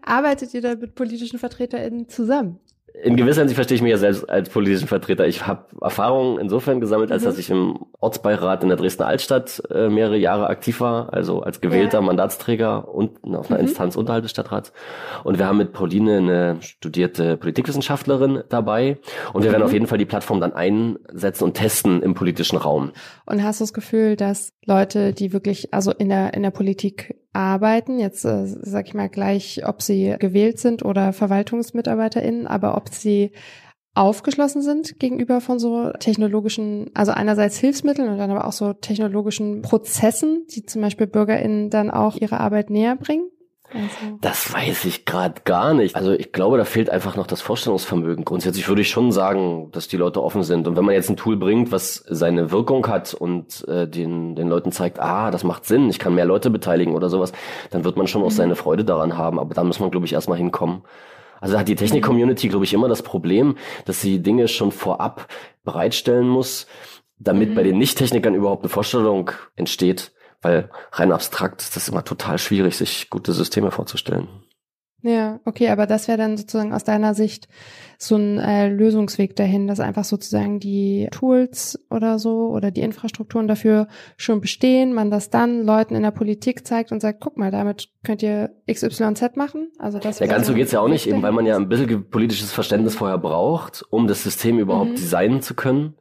Arbeitet 0.05 0.55
ihr 0.55 0.63
da 0.63 0.75
mit 0.75 0.95
politischen 0.95 1.39
VertreterInnen 1.39 2.09
zusammen? 2.09 2.61
in 3.03 3.17
gewisser 3.17 3.41
Hinsicht 3.41 3.57
verstehe 3.57 3.75
ich 3.75 3.83
mich 3.83 3.91
ja 3.91 3.99
selbst 3.99 4.31
als 4.31 4.49
politischen 4.49 4.87
Vertreter. 4.87 5.27
Ich 5.27 5.47
habe 5.49 5.67
Erfahrungen 5.81 6.39
insofern 6.39 6.81
gesammelt, 6.81 7.11
als 7.11 7.23
mhm. 7.23 7.27
dass 7.27 7.39
ich 7.39 7.51
im 7.51 7.87
Ortsbeirat 7.99 8.63
in 8.63 8.69
der 8.69 8.79
Dresdner 8.79 9.07
Altstadt 9.07 9.63
äh, 9.71 9.89
mehrere 9.89 10.17
Jahre 10.17 10.47
aktiv 10.47 10.81
war, 10.81 11.13
also 11.13 11.41
als 11.43 11.61
gewählter 11.61 11.99
ja. 11.99 12.03
Mandatsträger 12.03 12.89
und 12.89 13.19
auf 13.35 13.51
einer 13.51 13.59
mhm. 13.59 13.67
Instanz 13.67 13.97
unterhalb 13.97 14.23
des 14.23 14.31
Stadtrats. 14.31 14.73
Und 15.25 15.39
wir 15.39 15.47
haben 15.47 15.59
mit 15.59 15.73
Pauline 15.73 16.19
eine 16.19 16.57
studierte 16.61 17.37
Politikwissenschaftlerin 17.37 18.45
dabei. 18.49 18.99
Und 19.33 19.43
wir 19.43 19.51
mhm. 19.51 19.55
werden 19.55 19.65
auf 19.65 19.73
jeden 19.73 19.89
Fall 19.89 19.99
die 19.99 20.05
Plattform 20.05 20.41
dann 20.41 20.53
einsetzen 20.53 21.43
und 21.43 21.55
testen 21.55 22.01
im 22.01 22.15
politischen 22.15 22.59
Raum. 22.59 22.93
Und 23.27 23.43
hast 23.43 23.59
du 23.59 23.65
das 23.65 23.73
Gefühl, 23.73 24.15
dass 24.15 24.53
Leute, 24.65 25.13
die 25.13 25.33
wirklich 25.33 25.75
also 25.75 25.91
in 25.91 26.11
der 26.11 26.35
in 26.35 26.45
der 26.45 26.53
Politik 26.53 27.17
arbeiten, 27.35 27.99
jetzt 27.99 28.25
äh, 28.25 28.47
sag 28.47 28.87
ich 28.87 28.95
mal 28.95 29.09
gleich, 29.09 29.67
ob 29.67 29.83
sie 29.83 30.17
gewählt 30.19 30.59
sind 30.59 30.85
oder 30.85 31.13
VerwaltungsmitarbeiterInnen, 31.13 32.47
aber 32.47 32.77
ob 32.77 32.89
sie 32.89 33.33
aufgeschlossen 33.95 34.63
sind 34.63 34.99
gegenüber 34.99 35.41
von 35.41 35.59
so 35.59 35.91
technologischen, 35.93 36.91
also 36.95 37.13
einerseits 37.13 37.59
Hilfsmitteln 37.59 38.09
und 38.09 38.19
dann 38.19 38.31
aber 38.31 38.47
auch 38.47 38.53
so 38.53 38.73
technologischen 38.73 39.63
Prozessen, 39.63 40.47
die 40.51 40.65
zum 40.65 40.83
Beispiel 40.83 41.07
BürgerInnen 41.07 41.71
dann 41.71 41.91
auch 41.91 42.17
ihre 42.17 42.41
Arbeit 42.41 42.71
näher 42.71 42.97
bringen? 42.97 43.29
Also. 43.75 44.19
Das 44.21 44.55
weiß 44.55 44.85
ich 44.85 45.05
gerade 45.05 45.43
gar 45.45 45.75
nicht. 45.75 45.97
Also 45.97 46.13
ich 46.13 46.33
glaube, 46.33 46.59
da 46.59 46.65
fehlt 46.65 46.91
einfach 46.91 47.17
noch 47.17 47.27
das 47.27 47.41
Vorstellungsvermögen. 47.41 48.25
Grundsätzlich 48.25 48.69
würde 48.69 48.83
ich 48.83 48.89
schon 48.89 49.11
sagen, 49.11 49.73
dass 49.73 49.89
die 49.89 49.97
Leute 49.97 50.23
offen 50.23 50.45
sind. 50.45 50.69
Und 50.69 50.77
wenn 50.77 50.85
man 50.85 50.95
jetzt 50.95 51.11
ein 51.11 51.17
Tool 51.17 51.37
bringt, 51.37 51.73
was 51.73 52.05
seine 52.09 52.53
Wirkung 52.53 52.87
hat 52.87 53.15
und 53.15 53.67
äh, 53.67 53.89
den, 53.89 54.37
den 54.37 54.49
Leuten 54.49 54.71
zeigt, 54.71 55.01
ah, 55.01 55.33
das 55.33 55.43
macht 55.43 55.65
Sinn, 55.65 55.91
ich 55.91 55.99
kann 55.99 56.15
mehr 56.15 56.25
Leute 56.25 56.51
beteiligen 56.51 56.95
oder 56.95 57.09
sowas, 57.09 57.33
dann 57.71 57.85
wird 57.85 57.97
man 57.97 58.07
schon 58.07 58.23
auch 58.23 58.31
mhm. 58.31 58.35
seine 58.35 58.55
Freude 58.55 58.85
daran 58.85 59.19
haben. 59.19 59.41
Aber 59.41 59.55
da 59.55 59.65
muss 59.65 59.81
man, 59.81 59.91
glaube 59.91 60.07
ich, 60.07 60.13
erstmal 60.13 60.39
hinkommen. 60.39 60.83
Also 61.41 61.59
hat 61.59 61.69
die 61.69 61.75
Technik-Community, 61.75 62.49
glaube 62.49 62.65
ich, 62.65 62.73
immer 62.73 62.89
das 62.89 63.03
Problem, 63.03 63.57
dass 63.85 64.01
sie 64.01 64.23
Dinge 64.23 64.49
schon 64.49 64.71
vorab 64.71 65.27
bereitstellen 65.65 66.29
muss, 66.29 66.67
damit 67.19 67.51
mhm. 67.51 67.55
bei 67.57 67.65
den 67.65 67.77
Nicht-Technikern 67.77 68.35
überhaupt 68.35 68.63
eine 68.63 68.71
Vorstellung 68.71 69.33
entsteht, 69.57 70.14
weil 70.45 70.71
rein 70.93 71.13
abstrakt 71.13 71.63
ist 71.63 71.77
das 71.77 71.89
immer 71.89 72.05
total 72.05 72.39
schwierig, 72.39 72.77
sich 72.77 73.11
gute 73.11 73.33
Systeme 73.33 73.71
vorzustellen. 73.71 74.29
Ja, 75.07 75.39
okay, 75.45 75.69
aber 75.69 75.87
das 75.87 76.09
wäre 76.09 76.17
dann 76.17 76.39
sozusagen 76.39 76.73
aus 76.73 76.83
deiner 76.83 77.13
Sicht 77.13 77.47
so 77.99 78.17
ein 78.17 78.39
äh, 78.39 78.69
Lösungsweg 78.69 79.37
dahin, 79.37 79.67
dass 79.67 79.79
einfach 79.79 80.05
sozusagen 80.05 80.61
die 80.61 81.09
Tools 81.11 81.79
oder 81.91 82.19
so 82.19 82.49
oder 82.49 82.71
die 82.71 82.81
Infrastrukturen 82.81 83.47
dafür 83.47 83.87
schon 84.17 84.41
bestehen, 84.41 84.95
man 84.95 85.11
das 85.11 85.29
dann 85.29 85.63
Leuten 85.63 85.95
in 85.95 86.03
der 86.03 86.11
Politik 86.11 86.67
zeigt 86.67 86.91
und 86.91 87.01
sagt, 87.01 87.21
guck 87.21 87.37
mal, 87.37 87.51
damit 87.51 87.91
könnt 88.03 88.23
ihr 88.23 88.53
XYZ 88.67 89.37
machen. 89.37 89.71
Also 89.79 89.99
das 89.99 90.21
ja, 90.21 90.27
ganz 90.27 90.47
so 90.47 90.55
geht's 90.55 90.73
ja 90.73 90.81
auch 90.81 90.89
nicht, 90.89 91.07
eben 91.07 91.23
weil 91.23 91.33
man 91.33 91.45
ja 91.45 91.57
ein 91.57 91.69
bisschen 91.69 92.09
politisches 92.09 92.51
Verständnis 92.51 92.95
vorher 92.95 93.19
braucht, 93.19 93.85
um 93.91 94.07
das 94.07 94.23
System 94.23 94.59
überhaupt 94.59 94.93
mhm. 94.93 94.97
designen 94.97 95.43
zu 95.43 95.53
können. 95.53 95.97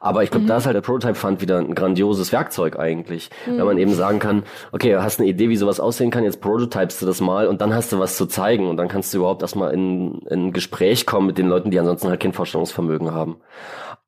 Aber 0.00 0.22
ich 0.22 0.30
glaube, 0.30 0.44
mhm. 0.44 0.48
da 0.48 0.56
ist 0.58 0.66
halt 0.66 0.76
der 0.76 0.80
Prototype 0.80 1.14
Fund 1.14 1.40
wieder 1.40 1.58
ein 1.58 1.74
grandioses 1.74 2.32
Werkzeug 2.32 2.78
eigentlich. 2.78 3.30
Mhm. 3.46 3.58
Wenn 3.58 3.66
man 3.66 3.78
eben 3.78 3.92
sagen 3.94 4.18
kann, 4.18 4.44
okay, 4.72 4.92
du 4.92 5.02
hast 5.02 5.20
eine 5.20 5.28
Idee, 5.28 5.48
wie 5.48 5.56
sowas 5.56 5.80
aussehen 5.80 6.10
kann, 6.10 6.24
jetzt 6.24 6.40
prototypest 6.40 7.02
du 7.02 7.06
das 7.06 7.20
mal 7.20 7.46
und 7.46 7.60
dann 7.60 7.74
hast 7.74 7.92
du 7.92 7.98
was 7.98 8.16
zu 8.16 8.26
zeigen 8.26 8.68
und 8.68 8.76
dann 8.76 8.88
kannst 8.88 9.12
du 9.12 9.18
überhaupt 9.18 9.42
erstmal 9.42 9.72
in, 9.72 10.20
in 10.28 10.46
ein 10.46 10.52
Gespräch 10.52 11.06
kommen 11.06 11.26
mit 11.26 11.38
den 11.38 11.48
Leuten, 11.48 11.70
die 11.70 11.78
ansonsten 11.78 12.08
halt 12.08 12.20
kein 12.20 12.32
Vorstellungsvermögen 12.32 13.12
haben. 13.12 13.36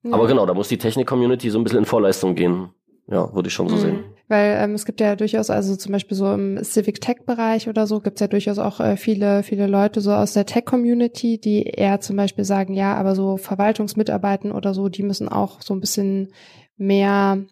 Ja. 0.02 0.12
Aber 0.12 0.26
genau, 0.26 0.46
da 0.46 0.54
muss 0.54 0.68
die 0.68 0.78
Technik-Community 0.78 1.50
so 1.50 1.58
ein 1.58 1.64
bisschen 1.64 1.80
in 1.80 1.84
Vorleistung 1.84 2.34
gehen. 2.34 2.70
Ja, 3.08 3.32
würde 3.34 3.48
ich 3.48 3.54
schon 3.54 3.68
so 3.68 3.76
mhm. 3.76 3.80
sehen. 3.80 4.04
Weil 4.28 4.56
ähm, 4.60 4.74
es 4.74 4.84
gibt 4.84 5.00
ja 5.00 5.14
durchaus, 5.14 5.50
also 5.50 5.76
zum 5.76 5.92
Beispiel 5.92 6.16
so 6.16 6.32
im 6.32 6.62
Civic 6.64 7.00
Tech-Bereich 7.00 7.68
oder 7.68 7.86
so, 7.86 8.00
gibt's 8.00 8.20
ja 8.20 8.26
durchaus 8.26 8.58
auch 8.58 8.80
äh, 8.80 8.96
viele, 8.96 9.44
viele 9.44 9.68
Leute 9.68 10.00
so 10.00 10.12
aus 10.12 10.32
der 10.32 10.46
Tech-Community, 10.46 11.38
die 11.38 11.62
eher 11.62 12.00
zum 12.00 12.16
Beispiel 12.16 12.44
sagen, 12.44 12.74
ja, 12.74 12.94
aber 12.94 13.14
so 13.14 13.36
Verwaltungsmitarbeiten 13.36 14.50
oder 14.50 14.74
so, 14.74 14.88
die 14.88 15.04
müssen 15.04 15.28
auch 15.28 15.62
so 15.62 15.74
ein 15.74 15.80
bisschen 15.80 16.32
mehr 16.76 17.46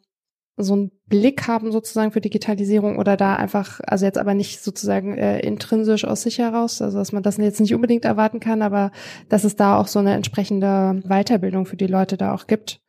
so 0.57 0.75
einen 0.75 0.91
Blick 1.07 1.49
haben 1.49 1.73
sozusagen 1.73 2.13
für 2.13 2.21
Digitalisierung 2.21 2.99
oder 2.99 3.17
da 3.17 3.35
einfach, 3.35 3.81
also 3.87 4.05
jetzt 4.05 4.19
aber 4.19 4.35
nicht 4.35 4.63
sozusagen 4.63 5.17
äh, 5.17 5.41
intrinsisch 5.41 6.05
aus 6.05 6.23
sich 6.23 6.39
heraus, 6.39 6.81
also 6.81 6.99
dass 6.99 7.13
man 7.13 7.23
das 7.23 7.37
jetzt 7.39 7.61
nicht 7.61 7.75
unbedingt 7.75 8.05
erwarten 8.05 8.41
kann, 8.41 8.63
aber 8.63 8.93
dass 9.29 9.45
es 9.45 9.57
da 9.57 9.79
auch 9.79 9.89
so 9.89 9.99
eine 9.99 10.15
entsprechende 10.15 11.03
Weiterbildung 11.07 11.67
für 11.67 11.77
die 11.77 11.87
Leute 11.87 12.17
da 12.17 12.33
auch 12.35 12.47
gibt. 12.47 12.81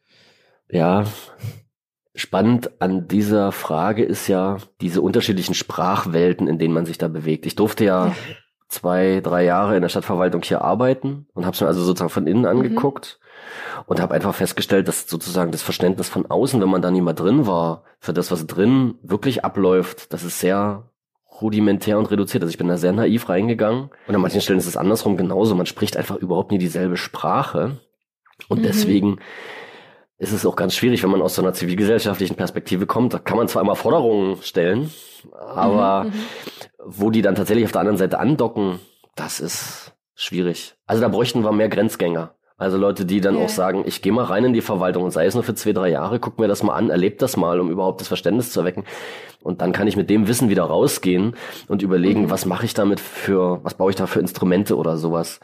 Ja, 0.69 1.05
Spannend 2.17 2.81
an 2.81 3.09
dieser 3.09 3.51
Frage 3.51 4.03
ist 4.03 4.29
ja 4.29 4.57
diese 4.79 5.01
unterschiedlichen 5.01 5.53
Sprachwelten, 5.53 6.47
in 6.47 6.57
denen 6.57 6.73
man 6.73 6.85
sich 6.85 6.97
da 6.97 7.09
bewegt. 7.09 7.45
Ich 7.45 7.55
durfte 7.55 7.83
ja, 7.83 8.07
ja. 8.07 8.15
zwei, 8.69 9.19
drei 9.21 9.43
Jahre 9.43 9.75
in 9.75 9.81
der 9.81 9.89
Stadtverwaltung 9.89 10.41
hier 10.41 10.61
arbeiten 10.61 11.27
und 11.33 11.45
habe 11.45 11.55
es 11.55 11.61
mir 11.61 11.67
also 11.67 11.83
sozusagen 11.83 12.09
von 12.09 12.25
innen 12.25 12.43
mhm. 12.43 12.47
angeguckt 12.47 13.19
mhm. 13.19 13.83
und 13.87 13.99
habe 13.99 14.13
einfach 14.13 14.33
festgestellt, 14.33 14.87
dass 14.87 15.09
sozusagen 15.09 15.51
das 15.51 15.61
Verständnis 15.61 16.07
von 16.07 16.25
außen, 16.25 16.61
wenn 16.61 16.69
man 16.69 16.81
da 16.81 16.89
nie 16.89 17.01
mal 17.01 17.11
drin 17.11 17.47
war, 17.47 17.83
für 17.99 18.13
das, 18.13 18.31
was 18.31 18.47
drin 18.47 18.95
wirklich 19.03 19.43
abläuft, 19.43 20.13
das 20.13 20.23
ist 20.23 20.39
sehr 20.39 20.89
rudimentär 21.41 21.99
und 21.99 22.09
reduziert. 22.11 22.43
Also 22.43 22.51
ich 22.51 22.57
bin 22.57 22.69
da 22.69 22.77
sehr 22.77 22.93
naiv 22.93 23.27
reingegangen 23.27 23.89
und 24.07 24.15
an 24.15 24.21
manchen 24.21 24.39
Stellen 24.39 24.59
ist 24.59 24.67
es 24.67 24.77
andersrum 24.77 25.17
genauso. 25.17 25.53
Man 25.53 25.65
spricht 25.65 25.97
einfach 25.97 26.15
überhaupt 26.15 26.51
nie 26.51 26.59
dieselbe 26.59 26.95
Sprache 26.95 27.81
und 28.47 28.59
mhm. 28.59 28.63
deswegen 28.63 29.19
ist 30.17 30.31
es 30.31 30.45
auch 30.45 30.55
ganz 30.55 30.75
schwierig, 30.75 31.03
wenn 31.03 31.11
man 31.11 31.21
aus 31.21 31.35
so 31.35 31.41
einer 31.41 31.53
zivilgesellschaftlichen 31.53 32.35
Perspektive 32.35 32.85
kommt. 32.85 33.13
Da 33.13 33.19
kann 33.19 33.37
man 33.37 33.47
zwar 33.47 33.61
immer 33.61 33.75
Forderungen 33.75 34.41
stellen, 34.41 34.91
aber 35.33 36.05
mhm, 36.05 36.09
mhm, 36.09 36.13
wo 36.85 37.09
die 37.09 37.21
dann 37.21 37.35
tatsächlich 37.35 37.65
auf 37.65 37.71
der 37.71 37.81
anderen 37.81 37.97
Seite 37.97 38.19
andocken, 38.19 38.79
das 39.15 39.39
ist 39.39 39.93
schwierig. 40.15 40.75
Also 40.85 41.01
da 41.01 41.09
bräuchten 41.09 41.43
wir 41.43 41.51
mehr 41.51 41.69
Grenzgänger. 41.69 42.35
Also 42.57 42.77
Leute, 42.77 43.05
die 43.05 43.19
dann 43.19 43.35
yeah. 43.35 43.43
auch 43.43 43.49
sagen, 43.49 43.83
ich 43.85 44.01
gehe 44.01 44.13
mal 44.13 44.23
rein 44.23 44.45
in 44.45 44.53
die 44.53 44.61
Verwaltung 44.61 45.03
und 45.03 45.11
sei 45.11 45.25
es 45.25 45.33
nur 45.35 45.43
für 45.43 45.55
zwei, 45.55 45.73
drei 45.73 45.89
Jahre, 45.89 46.19
guck 46.19 46.39
mir 46.39 46.47
das 46.47 46.63
mal 46.63 46.73
an, 46.73 46.89
erlebt 46.89 47.21
das 47.21 47.35
mal, 47.35 47.59
um 47.59 47.69
überhaupt 47.69 47.99
das 47.99 48.07
Verständnis 48.07 48.51
zu 48.51 48.61
erwecken. 48.61 48.85
Und 49.41 49.61
dann 49.61 49.73
kann 49.73 49.87
ich 49.87 49.97
mit 49.97 50.09
dem 50.09 50.27
Wissen 50.29 50.49
wieder 50.49 50.63
rausgehen 50.63 51.35
und 51.67 51.81
überlegen, 51.81 52.23
mhm. 52.23 52.29
was 52.29 52.45
mache 52.45 52.65
ich 52.65 52.73
damit 52.73 53.01
für, 53.01 53.59
was 53.63 53.73
baue 53.73 53.89
ich 53.89 53.97
da 53.97 54.07
für 54.07 54.21
Instrumente 54.21 54.77
oder 54.77 54.95
sowas. 54.95 55.41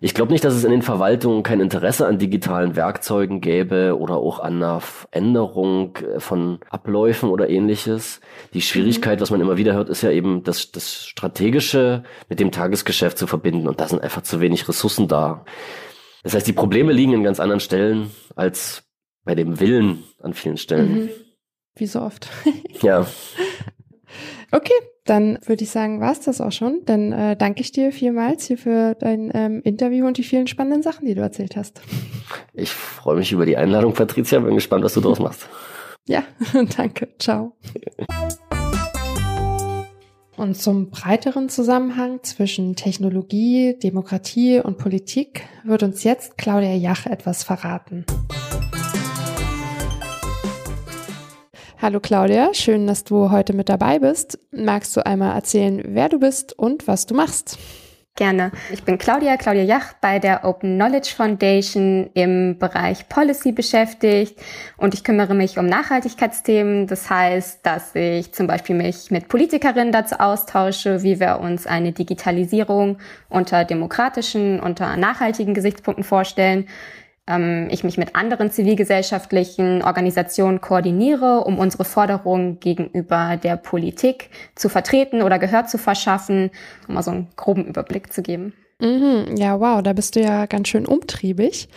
Ich 0.00 0.14
glaube 0.14 0.32
nicht, 0.32 0.44
dass 0.44 0.54
es 0.54 0.62
in 0.62 0.70
den 0.70 0.82
Verwaltungen 0.82 1.42
kein 1.42 1.60
Interesse 1.60 2.06
an 2.06 2.18
digitalen 2.18 2.76
Werkzeugen 2.76 3.40
gäbe 3.40 3.98
oder 3.98 4.16
auch 4.16 4.38
an 4.38 4.62
einer 4.62 4.80
Änderung 5.10 5.96
äh, 5.96 6.20
von 6.20 6.60
Abläufen 6.70 7.30
oder 7.30 7.50
ähnliches. 7.50 8.20
Die 8.54 8.60
Schwierigkeit, 8.60 9.18
mhm. 9.18 9.22
was 9.22 9.30
man 9.30 9.40
immer 9.40 9.56
wieder 9.56 9.74
hört, 9.74 9.88
ist 9.88 10.02
ja 10.02 10.10
eben 10.10 10.44
das, 10.44 10.70
das 10.70 11.04
Strategische 11.04 12.04
mit 12.28 12.38
dem 12.38 12.52
Tagesgeschäft 12.52 13.18
zu 13.18 13.26
verbinden 13.26 13.66
und 13.66 13.80
da 13.80 13.88
sind 13.88 14.02
einfach 14.02 14.22
zu 14.22 14.40
wenig 14.40 14.68
Ressourcen 14.68 15.08
da. 15.08 15.44
Das 16.22 16.34
heißt, 16.34 16.46
die 16.46 16.52
Probleme 16.52 16.92
liegen 16.92 17.12
in 17.12 17.24
ganz 17.24 17.40
anderen 17.40 17.60
Stellen 17.60 18.10
als 18.36 18.84
bei 19.24 19.34
dem 19.34 19.58
Willen 19.60 20.04
an 20.22 20.32
vielen 20.32 20.56
Stellen. 20.56 20.92
Mhm. 20.92 21.10
Wie 21.76 21.86
so 21.86 22.00
oft. 22.00 22.28
ja. 22.82 23.06
Okay, 24.50 24.72
dann 25.08 25.38
würde 25.46 25.64
ich 25.64 25.70
sagen, 25.70 26.00
war's 26.00 26.20
das 26.20 26.40
auch 26.40 26.52
schon. 26.52 26.82
Dann 26.84 27.12
äh, 27.12 27.36
danke 27.36 27.62
ich 27.62 27.72
dir 27.72 27.92
vielmals 27.92 28.46
hier 28.46 28.58
für 28.58 28.94
dein 28.94 29.30
ähm, 29.32 29.62
Interview 29.64 30.06
und 30.06 30.18
die 30.18 30.22
vielen 30.22 30.46
spannenden 30.46 30.82
Sachen, 30.82 31.06
die 31.06 31.14
du 31.14 31.22
erzählt 31.22 31.56
hast. 31.56 31.80
Ich 32.52 32.70
freue 32.70 33.16
mich 33.16 33.32
über 33.32 33.46
die 33.46 33.56
Einladung, 33.56 33.94
Patricia. 33.94 34.38
Bin 34.40 34.54
gespannt, 34.54 34.84
was 34.84 34.94
du 34.94 35.00
draus 35.00 35.18
machst. 35.18 35.48
Ja, 36.06 36.24
danke. 36.76 37.08
Ciao. 37.18 37.56
Und 40.36 40.56
zum 40.56 40.90
breiteren 40.90 41.48
Zusammenhang 41.48 42.22
zwischen 42.22 42.76
Technologie, 42.76 43.76
Demokratie 43.82 44.60
und 44.60 44.78
Politik 44.78 45.44
wird 45.64 45.82
uns 45.82 46.04
jetzt 46.04 46.38
Claudia 46.38 46.74
Jach 46.74 47.06
etwas 47.06 47.42
verraten. 47.42 48.04
Hallo 51.80 52.00
Claudia, 52.00 52.54
schön, 52.54 52.88
dass 52.88 53.04
du 53.04 53.30
heute 53.30 53.52
mit 53.52 53.68
dabei 53.68 54.00
bist. 54.00 54.36
Magst 54.50 54.96
du 54.96 55.06
einmal 55.06 55.36
erzählen, 55.36 55.80
wer 55.86 56.08
du 56.08 56.18
bist 56.18 56.58
und 56.58 56.88
was 56.88 57.06
du 57.06 57.14
machst? 57.14 57.56
Gerne. 58.16 58.50
Ich 58.72 58.82
bin 58.82 58.98
Claudia, 58.98 59.36
Claudia 59.36 59.62
Jach 59.62 59.92
bei 60.00 60.18
der 60.18 60.44
Open 60.44 60.74
Knowledge 60.74 61.14
Foundation 61.16 62.10
im 62.14 62.58
Bereich 62.58 63.08
Policy 63.08 63.52
beschäftigt 63.52 64.40
und 64.76 64.92
ich 64.92 65.04
kümmere 65.04 65.36
mich 65.36 65.56
um 65.56 65.66
Nachhaltigkeitsthemen. 65.66 66.88
Das 66.88 67.08
heißt, 67.08 67.64
dass 67.64 67.94
ich 67.94 68.34
zum 68.34 68.48
Beispiel 68.48 68.74
mich 68.74 69.12
mit 69.12 69.28
Politikerinnen 69.28 69.92
dazu 69.92 70.16
austausche, 70.18 71.04
wie 71.04 71.20
wir 71.20 71.38
uns 71.38 71.68
eine 71.68 71.92
Digitalisierung 71.92 72.98
unter 73.28 73.64
demokratischen, 73.64 74.58
unter 74.58 74.96
nachhaltigen 74.96 75.54
Gesichtspunkten 75.54 76.02
vorstellen 76.02 76.66
ähm, 77.28 77.68
ich 77.70 77.84
mich 77.84 77.98
mit 77.98 78.16
anderen 78.16 78.50
zivilgesellschaftlichen 78.50 79.82
Organisationen 79.82 80.60
koordiniere, 80.60 81.44
um 81.44 81.58
unsere 81.58 81.84
Forderungen 81.84 82.58
gegenüber 82.58 83.36
der 83.36 83.56
Politik 83.56 84.30
zu 84.54 84.68
vertreten 84.68 85.22
oder 85.22 85.38
Gehör 85.38 85.66
zu 85.66 85.78
verschaffen, 85.78 86.50
um 86.88 86.94
mal 86.94 87.02
so 87.02 87.10
einen 87.10 87.28
groben 87.36 87.66
Überblick 87.66 88.12
zu 88.12 88.22
geben. 88.22 88.54
Mhm, 88.80 89.36
ja, 89.36 89.60
wow, 89.60 89.82
da 89.82 89.92
bist 89.92 90.16
du 90.16 90.20
ja 90.20 90.46
ganz 90.46 90.68
schön 90.68 90.86
umtriebig. 90.86 91.68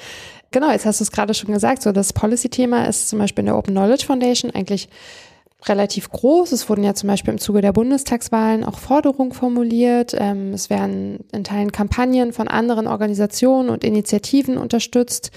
Genau, 0.52 0.72
jetzt 0.72 0.86
hast 0.86 1.00
du 1.00 1.04
es 1.04 1.12
gerade 1.12 1.34
schon 1.34 1.54
gesagt, 1.54 1.82
so 1.82 1.92
das 1.92 2.14
Policy-Thema 2.14 2.86
ist 2.86 3.10
zum 3.10 3.20
Beispiel 3.20 3.42
in 3.42 3.48
der 3.48 3.58
Open 3.58 3.74
Knowledge 3.74 4.06
Foundation 4.06 4.52
eigentlich 4.52 4.90
relativ 5.66 6.10
groß. 6.10 6.52
Es 6.52 6.70
wurden 6.70 6.84
ja 6.84 6.94
zum 6.94 7.08
Beispiel 7.08 7.34
im 7.34 7.40
Zuge 7.40 7.62
der 7.62 7.72
Bundestagswahlen 7.72 8.64
auch 8.64 8.80
Forderungen 8.80 9.32
formuliert. 9.32 10.16
Ähm, 10.18 10.54
es 10.54 10.70
werden 10.70 11.20
in 11.32 11.44
Teilen 11.44 11.72
Kampagnen 11.72 12.34
von 12.34 12.48
anderen 12.48 12.88
Organisationen 12.88 13.70
und 13.70 13.84
Initiativen 13.84 14.58
unterstützt. 14.58 15.32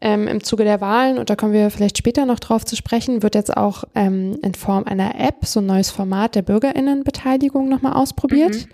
Ähm, 0.00 0.28
Im 0.28 0.42
Zuge 0.42 0.64
der 0.64 0.80
Wahlen, 0.80 1.18
und 1.18 1.30
da 1.30 1.36
kommen 1.36 1.52
wir 1.52 1.70
vielleicht 1.70 1.98
später 1.98 2.26
noch 2.26 2.40
drauf 2.40 2.64
zu 2.64 2.76
sprechen, 2.76 3.22
wird 3.22 3.34
jetzt 3.34 3.56
auch 3.56 3.84
ähm, 3.94 4.38
in 4.42 4.54
Form 4.54 4.84
einer 4.84 5.18
App 5.18 5.44
so 5.44 5.60
ein 5.60 5.66
neues 5.66 5.90
Format 5.90 6.34
der 6.34 6.42
Bürgerinnenbeteiligung 6.42 7.68
nochmal 7.68 7.94
ausprobiert. 7.94 8.54
Mhm. 8.54 8.70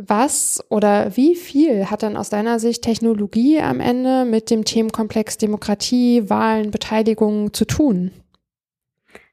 Was 0.00 0.60
oder 0.68 1.16
wie 1.16 1.34
viel 1.34 1.90
hat 1.90 2.04
dann 2.04 2.16
aus 2.16 2.30
deiner 2.30 2.60
Sicht 2.60 2.82
Technologie 2.82 3.60
am 3.60 3.80
Ende 3.80 4.24
mit 4.24 4.48
dem 4.48 4.64
Themenkomplex 4.64 5.38
Demokratie, 5.38 6.30
Wahlen, 6.30 6.70
Beteiligung 6.70 7.52
zu 7.52 7.64
tun? 7.64 8.12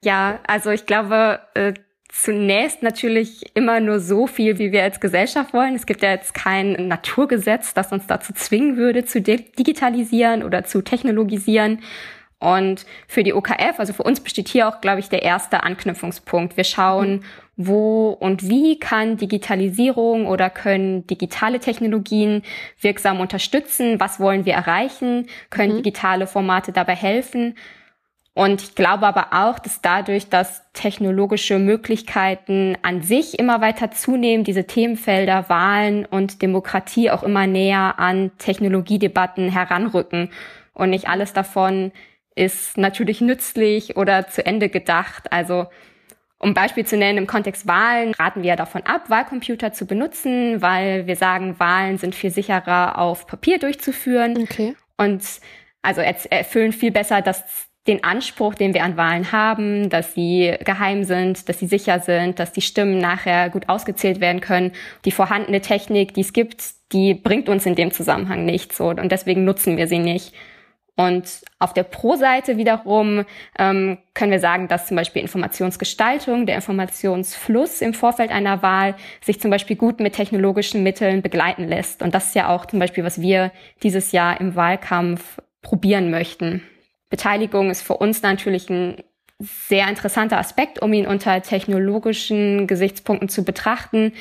Ja, 0.05 0.37
also 0.45 0.69
ich 0.69 0.85
glaube, 0.85 1.39
äh, 1.55 1.73
zunächst 2.09 2.83
natürlich 2.83 3.43
immer 3.55 3.79
nur 3.79 3.99
so 3.99 4.27
viel, 4.27 4.59
wie 4.59 4.71
wir 4.71 4.83
als 4.83 4.99
Gesellschaft 4.99 5.51
wollen. 5.51 5.73
Es 5.73 5.87
gibt 5.87 6.03
ja 6.03 6.11
jetzt 6.11 6.35
kein 6.35 6.87
Naturgesetz, 6.87 7.73
das 7.73 7.91
uns 7.91 8.05
dazu 8.05 8.31
zwingen 8.31 8.77
würde, 8.77 9.05
zu 9.05 9.19
digitalisieren 9.19 10.43
oder 10.43 10.63
zu 10.63 10.83
technologisieren. 10.83 11.79
Und 12.37 12.85
für 13.07 13.23
die 13.23 13.33
OKF, 13.33 13.79
also 13.79 13.93
für 13.93 14.03
uns 14.03 14.19
besteht 14.19 14.47
hier 14.47 14.67
auch, 14.67 14.79
glaube 14.79 14.99
ich, 14.99 15.09
der 15.09 15.23
erste 15.23 15.63
Anknüpfungspunkt. 15.63 16.55
Wir 16.55 16.65
schauen, 16.65 17.23
wo 17.57 18.09
und 18.09 18.47
wie 18.47 18.77
kann 18.77 19.17
Digitalisierung 19.17 20.27
oder 20.27 20.51
können 20.51 21.07
digitale 21.07 21.59
Technologien 21.59 22.43
wirksam 22.79 23.19
unterstützen? 23.19 23.99
Was 23.99 24.19
wollen 24.19 24.45
wir 24.45 24.53
erreichen? 24.53 25.25
Können 25.49 25.73
mhm. 25.73 25.77
digitale 25.77 26.27
Formate 26.27 26.71
dabei 26.71 26.93
helfen? 26.93 27.55
Und 28.35 28.61
ich 28.61 28.75
glaube 28.75 29.07
aber 29.07 29.27
auch, 29.31 29.59
dass 29.59 29.81
dadurch, 29.81 30.27
dass 30.27 30.61
technologische 30.73 31.57
Möglichkeiten 31.57 32.77
an 32.81 33.01
sich 33.01 33.39
immer 33.39 33.61
weiter 33.61 33.91
zunehmen, 33.91 34.43
diese 34.43 34.67
Themenfelder 34.67 35.47
Wahlen 35.47 36.05
und 36.05 36.41
Demokratie 36.41 37.09
auch 37.09 37.23
immer 37.23 37.47
näher 37.47 37.97
an 37.97 38.31
Technologiedebatten 38.37 39.49
heranrücken 39.49 40.31
und 40.73 40.89
nicht 40.89 41.07
alles 41.07 41.31
davon 41.31 41.93
ist 42.35 42.77
natürlich 42.77 43.21
nützlich 43.21 43.95
oder 43.95 44.27
zu 44.27 44.45
Ende 44.45 44.67
gedacht. 44.67 45.31
Also 45.31 45.67
um 46.37 46.53
Beispiel 46.53 46.85
zu 46.85 46.97
nennen, 46.97 47.17
im 47.17 47.27
Kontext 47.27 47.65
Wahlen 47.65 48.13
raten 48.13 48.43
wir 48.43 48.57
davon 48.57 48.83
ab, 48.83 49.09
Wahlcomputer 49.09 49.71
zu 49.71 49.85
benutzen, 49.85 50.61
weil 50.61 51.07
wir 51.07 51.15
sagen, 51.15 51.57
Wahlen 51.57 51.97
sind 51.97 52.13
viel 52.13 52.31
sicherer 52.31 52.97
auf 52.97 53.25
Papier 53.25 53.57
durchzuführen. 53.59 54.37
Okay. 54.43 54.75
Und 54.97 55.23
also 55.81 56.01
erfüllen 56.01 56.73
viel 56.73 56.91
besser 56.91 57.21
das, 57.21 57.64
den 57.87 58.03
Anspruch, 58.03 58.55
den 58.55 58.73
wir 58.73 58.83
an 58.83 58.97
Wahlen 58.97 59.31
haben, 59.31 59.89
dass 59.89 60.13
sie 60.13 60.55
geheim 60.63 61.03
sind, 61.03 61.47
dass 61.47 61.59
sie 61.59 61.67
sicher 61.67 61.99
sind, 61.99 62.39
dass 62.39 62.51
die 62.51 62.61
Stimmen 62.61 62.97
nachher 62.97 63.49
gut 63.49 63.69
ausgezählt 63.69 64.19
werden 64.19 64.41
können. 64.41 64.71
Die 65.05 65.11
vorhandene 65.11 65.61
Technik, 65.61 66.13
die 66.13 66.21
es 66.21 66.33
gibt, 66.33 66.63
die 66.91 67.13
bringt 67.13 67.47
uns 67.47 67.65
in 67.65 67.75
dem 67.75 67.91
Zusammenhang 67.91 68.45
nichts 68.45 68.79
und 68.79 69.11
deswegen 69.11 69.43
nutzen 69.43 69.77
wir 69.77 69.87
sie 69.87 69.99
nicht. 69.99 70.33
Und 70.97 71.41
auf 71.59 71.73
der 71.73 71.83
Pro-Seite 71.83 72.55
wiederum 72.55 73.25
ähm, 73.59 73.97
können 74.13 74.31
wir 74.31 74.39
sagen, 74.39 74.69
dass 74.69 74.87
zum 74.87 74.95
Beispiel 74.95 75.21
Informationsgestaltung, 75.21 76.45
der 76.45 76.55
Informationsfluss 76.55 77.81
im 77.81 77.93
Vorfeld 77.93 78.31
einer 78.31 78.61
Wahl 78.61 78.95
sich 79.21 79.41
zum 79.41 79.51
Beispiel 79.51 79.75
gut 79.75 79.99
mit 79.99 80.13
technologischen 80.13 80.83
Mitteln 80.83 81.21
begleiten 81.21 81.67
lässt. 81.67 82.01
Und 82.01 82.15
das 82.15 82.27
ist 82.27 82.35
ja 82.35 82.47
auch 82.47 82.65
zum 82.65 82.79
Beispiel, 82.79 83.03
was 83.03 83.19
wir 83.19 83.51
dieses 83.83 84.13
Jahr 84.13 84.39
im 84.39 84.55
Wahlkampf 84.55 85.41
probieren 85.61 86.11
möchten. 86.11 86.63
Beteiligung 87.15 87.69
ist 87.69 87.81
für 87.81 87.95
uns 87.95 88.21
natürlich 88.23 88.69
ein 88.69 88.97
sehr 89.39 89.87
interessanter 89.87 90.37
Aspekt, 90.37 90.81
um 90.81 90.91
ihn 90.91 91.07
unter 91.07 91.41
technologischen 91.41 92.67
Gesichtspunkten 92.67 93.29
zu 93.29 93.45
betrachten. 93.45 94.11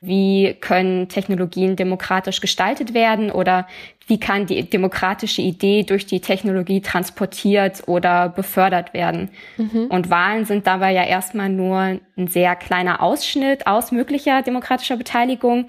Wie 0.00 0.54
können 0.60 1.08
Technologien 1.08 1.74
demokratisch 1.74 2.40
gestaltet 2.40 2.94
werden 2.94 3.32
oder 3.32 3.66
wie 4.06 4.20
kann 4.20 4.46
die 4.46 4.70
demokratische 4.70 5.42
Idee 5.42 5.82
durch 5.82 6.06
die 6.06 6.20
Technologie 6.20 6.80
transportiert 6.80 7.82
oder 7.88 8.28
befördert 8.28 8.94
werden? 8.94 9.30
Mhm. 9.56 9.86
Und 9.88 10.08
Wahlen 10.08 10.44
sind 10.44 10.68
dabei 10.68 10.92
ja 10.92 11.04
erstmal 11.04 11.48
nur 11.48 11.98
ein 12.16 12.28
sehr 12.28 12.54
kleiner 12.54 13.02
Ausschnitt 13.02 13.66
aus 13.66 13.90
möglicher 13.90 14.42
demokratischer 14.42 14.96
Beteiligung. 14.96 15.68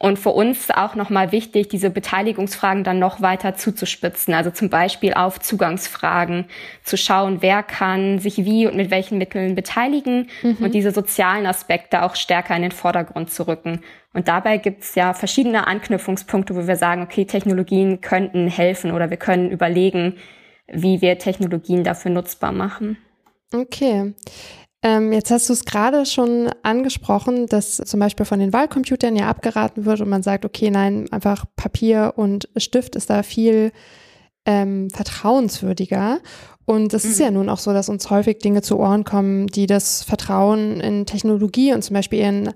Und 0.00 0.18
für 0.18 0.30
uns 0.30 0.70
auch 0.70 0.94
nochmal 0.94 1.32
wichtig, 1.32 1.68
diese 1.68 1.90
Beteiligungsfragen 1.90 2.84
dann 2.84 3.00
noch 3.00 3.20
weiter 3.20 3.56
zuzuspitzen. 3.56 4.32
Also 4.32 4.50
zum 4.50 4.70
Beispiel 4.70 5.14
auf 5.14 5.40
Zugangsfragen 5.40 6.44
zu 6.84 6.96
schauen, 6.96 7.38
wer 7.42 7.64
kann 7.64 8.20
sich 8.20 8.44
wie 8.44 8.68
und 8.68 8.76
mit 8.76 8.92
welchen 8.92 9.18
Mitteln 9.18 9.56
beteiligen 9.56 10.28
mhm. 10.42 10.58
und 10.60 10.74
diese 10.74 10.92
sozialen 10.92 11.46
Aspekte 11.46 12.02
auch 12.02 12.14
stärker 12.14 12.54
in 12.54 12.62
den 12.62 12.70
Vordergrund 12.70 13.32
zu 13.32 13.48
rücken. 13.48 13.80
Und 14.14 14.28
dabei 14.28 14.58
gibt 14.58 14.84
es 14.84 14.94
ja 14.94 15.14
verschiedene 15.14 15.66
Anknüpfungspunkte, 15.66 16.54
wo 16.54 16.68
wir 16.68 16.76
sagen, 16.76 17.02
okay, 17.02 17.24
Technologien 17.24 18.00
könnten 18.00 18.46
helfen 18.46 18.92
oder 18.92 19.10
wir 19.10 19.16
können 19.16 19.50
überlegen, 19.50 20.16
wie 20.68 21.00
wir 21.00 21.18
Technologien 21.18 21.82
dafür 21.82 22.12
nutzbar 22.12 22.52
machen. 22.52 22.98
Okay. 23.52 24.14
Ähm, 24.82 25.12
jetzt 25.12 25.30
hast 25.30 25.48
du 25.48 25.52
es 25.52 25.64
gerade 25.64 26.06
schon 26.06 26.50
angesprochen, 26.62 27.46
dass 27.46 27.78
zum 27.78 27.98
Beispiel 27.98 28.24
von 28.24 28.38
den 28.38 28.52
Wahlcomputern 28.52 29.16
ja 29.16 29.28
abgeraten 29.28 29.84
wird 29.84 30.00
und 30.00 30.08
man 30.08 30.22
sagt, 30.22 30.44
okay, 30.44 30.70
nein, 30.70 31.06
einfach 31.10 31.46
Papier 31.56 32.12
und 32.16 32.48
Stift 32.56 32.94
ist 32.94 33.10
da 33.10 33.24
viel 33.24 33.72
ähm, 34.46 34.88
vertrauenswürdiger. 34.90 36.20
Und 36.64 36.94
es 36.94 37.04
mhm. 37.04 37.10
ist 37.10 37.20
ja 37.20 37.30
nun 37.30 37.48
auch 37.48 37.58
so, 37.58 37.72
dass 37.72 37.88
uns 37.88 38.08
häufig 38.10 38.38
Dinge 38.38 38.62
zu 38.62 38.78
Ohren 38.78 39.02
kommen, 39.02 39.48
die 39.48 39.66
das 39.66 40.04
Vertrauen 40.04 40.80
in 40.80 41.06
Technologie 41.06 41.74
und 41.74 41.82
zum 41.82 41.94
Beispiel 41.94 42.20
ihren 42.20 42.50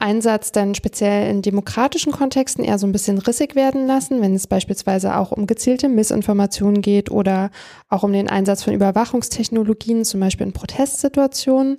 Einsatz 0.00 0.52
dann 0.52 0.74
speziell 0.74 1.30
in 1.30 1.42
demokratischen 1.42 2.12
Kontexten 2.12 2.64
eher 2.64 2.78
so 2.78 2.86
ein 2.86 2.92
bisschen 2.92 3.18
rissig 3.18 3.54
werden 3.54 3.86
lassen, 3.86 4.20
wenn 4.20 4.34
es 4.34 4.46
beispielsweise 4.46 5.16
auch 5.16 5.32
um 5.32 5.46
gezielte 5.46 5.88
Missinformationen 5.88 6.82
geht 6.82 7.10
oder 7.10 7.50
auch 7.88 8.02
um 8.02 8.12
den 8.12 8.28
Einsatz 8.28 8.62
von 8.62 8.74
Überwachungstechnologien, 8.74 10.04
zum 10.04 10.20
Beispiel 10.20 10.46
in 10.46 10.52
Protestsituationen. 10.52 11.78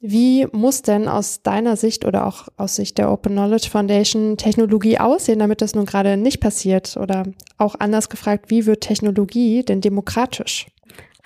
Wie 0.00 0.46
muss 0.52 0.82
denn 0.82 1.08
aus 1.08 1.42
deiner 1.42 1.76
Sicht 1.76 2.04
oder 2.04 2.26
auch 2.26 2.46
aus 2.56 2.76
Sicht 2.76 2.98
der 2.98 3.10
Open 3.10 3.32
Knowledge 3.32 3.68
Foundation 3.68 4.36
Technologie 4.36 4.98
aussehen, 4.98 5.40
damit 5.40 5.60
das 5.60 5.74
nun 5.74 5.86
gerade 5.86 6.16
nicht 6.16 6.38
passiert? 6.38 6.96
Oder 6.96 7.24
auch 7.56 7.74
anders 7.78 8.08
gefragt, 8.08 8.46
wie 8.48 8.66
wird 8.66 8.82
Technologie 8.82 9.64
denn 9.64 9.80
demokratisch? 9.80 10.66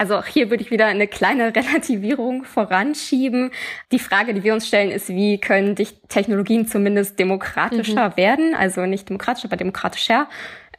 Also 0.03 0.17
auch 0.17 0.27
hier 0.27 0.51
würde 0.51 0.65
ich 0.65 0.73
wieder 0.73 0.87
eine 0.87 1.07
kleine 1.07 1.55
Relativierung 1.55 2.43
voranschieben. 2.43 3.53
Die 3.93 4.01
Frage, 4.01 4.35
die 4.35 4.43
wir 4.43 4.53
uns 4.53 4.67
stellen, 4.67 4.91
ist, 4.91 5.11
wie 5.11 5.39
können 5.39 5.77
die 5.77 5.87
Technologien 6.09 6.67
zumindest 6.67 7.21
demokratischer 7.21 8.09
mhm. 8.09 8.17
werden? 8.17 8.55
Also 8.57 8.85
nicht 8.85 9.09
demokratischer, 9.09 9.47
aber 9.47 9.57
demokratischer. 9.57 10.27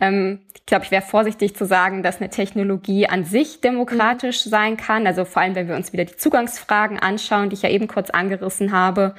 Ähm, 0.02 0.42
ich 0.56 0.66
glaube, 0.66 0.84
ich 0.84 0.92
wäre 0.92 1.02
vorsichtig 1.02 1.56
zu 1.56 1.66
sagen, 1.66 2.04
dass 2.04 2.18
eine 2.18 2.32
Technologie 2.32 3.08
an 3.08 3.24
sich 3.24 3.62
demokratisch 3.62 4.46
mhm. 4.46 4.50
sein 4.50 4.76
kann. 4.76 5.08
Also 5.08 5.24
vor 5.24 5.42
allem, 5.42 5.56
wenn 5.56 5.70
wir 5.70 5.78
uns 5.78 5.94
wieder 5.94 6.04
die 6.04 6.18
Zugangsfragen 6.18 7.00
anschauen, 7.00 7.50
die 7.50 7.56
ich 7.56 7.62
ja 7.62 7.70
eben 7.70 7.88
kurz 7.88 8.10
angerissen 8.10 8.74
habe. 8.74 9.16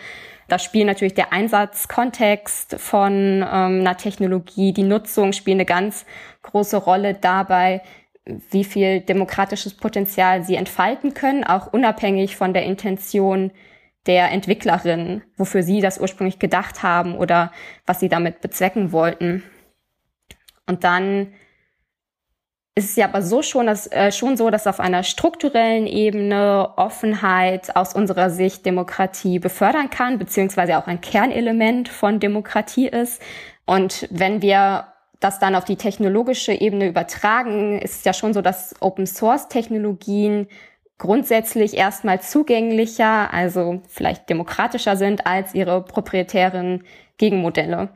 Da 0.48 0.58
spielt 0.58 0.86
natürlich 0.86 1.14
der 1.14 1.32
Einsatzkontext 1.32 2.78
von 2.78 3.12
ähm, 3.36 3.80
einer 3.80 3.96
Technologie, 3.96 4.74
die 4.74 4.82
Nutzung 4.82 5.32
spielt 5.32 5.54
eine 5.54 5.64
ganz 5.64 6.04
große 6.42 6.76
Rolle 6.76 7.14
dabei, 7.14 7.80
wie 8.26 8.64
viel 8.64 9.00
demokratisches 9.00 9.74
Potenzial 9.74 10.44
sie 10.44 10.56
entfalten 10.56 11.14
können, 11.14 11.44
auch 11.44 11.72
unabhängig 11.72 12.36
von 12.36 12.54
der 12.54 12.64
Intention 12.64 13.50
der 14.06 14.30
Entwicklerin, 14.32 15.22
wofür 15.36 15.62
sie 15.62 15.80
das 15.80 15.98
ursprünglich 15.98 16.38
gedacht 16.38 16.82
haben 16.82 17.16
oder 17.16 17.52
was 17.86 18.00
sie 18.00 18.08
damit 18.08 18.40
bezwecken 18.40 18.92
wollten. 18.92 19.42
Und 20.66 20.84
dann 20.84 21.32
ist 22.74 22.90
es 22.90 22.96
ja 22.96 23.06
aber 23.06 23.22
so 23.22 23.42
schon, 23.42 23.66
dass, 23.66 23.90
äh, 23.92 24.10
schon 24.10 24.36
so, 24.36 24.50
dass 24.50 24.66
auf 24.66 24.80
einer 24.80 25.04
strukturellen 25.04 25.86
Ebene 25.86 26.72
Offenheit 26.76 27.76
aus 27.76 27.94
unserer 27.94 28.30
Sicht 28.30 28.66
Demokratie 28.66 29.38
befördern 29.38 29.90
kann, 29.90 30.18
beziehungsweise 30.18 30.76
auch 30.76 30.88
ein 30.88 31.00
Kernelement 31.00 31.88
von 31.88 32.18
Demokratie 32.18 32.88
ist. 32.88 33.22
Und 33.64 34.08
wenn 34.10 34.42
wir 34.42 34.88
das 35.24 35.38
dann 35.38 35.54
auf 35.54 35.64
die 35.64 35.76
technologische 35.76 36.52
Ebene 36.52 36.86
übertragen, 36.86 37.78
ist 37.78 38.04
ja 38.04 38.12
schon 38.12 38.34
so, 38.34 38.42
dass 38.42 38.74
Open 38.80 39.06
Source 39.06 39.48
Technologien 39.48 40.48
grundsätzlich 40.98 41.74
erstmal 41.74 42.20
zugänglicher, 42.20 43.32
also 43.32 43.80
vielleicht 43.88 44.28
demokratischer 44.28 44.96
sind 44.96 45.26
als 45.26 45.54
ihre 45.54 45.82
proprietären 45.82 46.84
Gegenmodelle. 47.16 47.88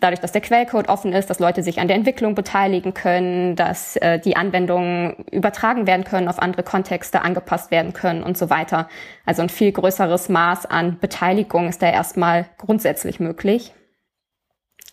Dadurch, 0.00 0.20
dass 0.20 0.32
der 0.32 0.40
Quellcode 0.40 0.88
offen 0.88 1.12
ist, 1.12 1.30
dass 1.30 1.38
Leute 1.38 1.62
sich 1.62 1.78
an 1.78 1.86
der 1.86 1.96
Entwicklung 1.96 2.34
beteiligen 2.34 2.94
können, 2.94 3.54
dass 3.54 3.96
äh, 3.96 4.18
die 4.18 4.36
Anwendungen 4.36 5.24
übertragen 5.30 5.86
werden 5.86 6.04
können, 6.04 6.28
auf 6.28 6.40
andere 6.40 6.62
Kontexte 6.62 7.20
angepasst 7.20 7.70
werden 7.70 7.92
können 7.92 8.22
und 8.22 8.36
so 8.36 8.50
weiter. 8.50 8.88
Also 9.24 9.42
ein 9.42 9.50
viel 9.50 9.72
größeres 9.72 10.28
Maß 10.30 10.66
an 10.66 10.98
Beteiligung 10.98 11.68
ist 11.68 11.82
da 11.82 11.90
erstmal 11.90 12.46
grundsätzlich 12.58 13.20
möglich. 13.20 13.72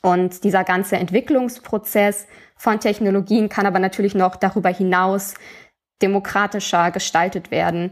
Und 0.05 0.43
dieser 0.43 0.65
ganze 0.65 0.97
Entwicklungsprozess 0.97 2.27
von 2.57 2.79
Technologien 2.79 3.47
kann 3.49 3.65
aber 3.65 3.79
natürlich 3.79 4.15
noch 4.15 4.35
darüber 4.35 4.69
hinaus 4.69 5.33
demokratischer 6.01 6.91
gestaltet 6.91 7.51
werden. 7.51 7.91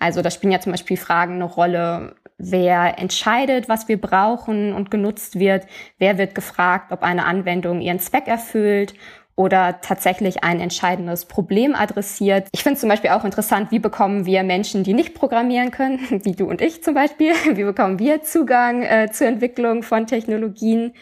Also 0.00 0.22
da 0.22 0.32
spielen 0.32 0.52
ja 0.52 0.60
zum 0.60 0.72
Beispiel 0.72 0.96
Fragen 0.96 1.34
eine 1.34 1.44
Rolle, 1.44 2.16
wer 2.36 2.98
entscheidet, 2.98 3.68
was 3.68 3.86
wir 3.86 4.00
brauchen 4.00 4.72
und 4.72 4.90
genutzt 4.90 5.38
wird, 5.38 5.66
wer 5.98 6.18
wird 6.18 6.34
gefragt, 6.34 6.90
ob 6.90 7.04
eine 7.04 7.24
Anwendung 7.24 7.80
ihren 7.80 8.00
Zweck 8.00 8.26
erfüllt 8.26 8.94
oder 9.36 9.80
tatsächlich 9.80 10.42
ein 10.42 10.58
entscheidendes 10.58 11.26
Problem 11.26 11.76
adressiert. 11.76 12.48
Ich 12.52 12.64
finde 12.64 12.80
zum 12.80 12.88
Beispiel 12.88 13.10
auch 13.10 13.24
interessant, 13.24 13.70
wie 13.70 13.78
bekommen 13.78 14.26
wir 14.26 14.42
Menschen, 14.42 14.82
die 14.82 14.92
nicht 14.92 15.14
programmieren 15.14 15.70
können, 15.70 16.00
wie 16.24 16.32
du 16.32 16.50
und 16.50 16.60
ich 16.60 16.82
zum 16.82 16.94
Beispiel, 16.94 17.32
wie 17.54 17.62
bekommen 17.62 18.00
wir 18.00 18.22
Zugang 18.22 18.82
äh, 18.82 19.08
zur 19.12 19.28
Entwicklung 19.28 19.84
von 19.84 20.08
Technologien 20.08 20.94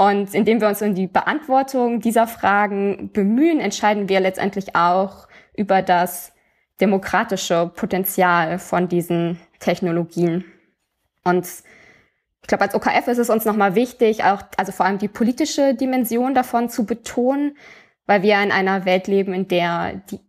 und 0.00 0.34
indem 0.34 0.62
wir 0.62 0.68
uns 0.68 0.80
um 0.80 0.94
die 0.94 1.08
Beantwortung 1.08 2.00
dieser 2.00 2.26
Fragen 2.26 3.10
bemühen, 3.12 3.60
entscheiden 3.60 4.08
wir 4.08 4.18
letztendlich 4.20 4.74
auch 4.74 5.28
über 5.54 5.82
das 5.82 6.32
demokratische 6.80 7.70
Potenzial 7.76 8.58
von 8.58 8.88
diesen 8.88 9.38
Technologien. 9.58 10.46
Und 11.22 11.46
ich 12.40 12.48
glaube, 12.48 12.64
als 12.64 12.74
OKF 12.74 13.08
ist 13.08 13.18
es 13.18 13.28
uns 13.28 13.44
nochmal 13.44 13.74
wichtig, 13.74 14.24
auch, 14.24 14.40
also 14.56 14.72
vor 14.72 14.86
allem 14.86 14.96
die 14.96 15.08
politische 15.08 15.74
Dimension 15.74 16.34
davon 16.34 16.70
zu 16.70 16.86
betonen, 16.86 17.58
weil 18.06 18.22
wir 18.22 18.42
in 18.42 18.52
einer 18.52 18.86
Welt 18.86 19.06
leben, 19.06 19.34
in 19.34 19.48
der 19.48 20.00
die 20.10 20.20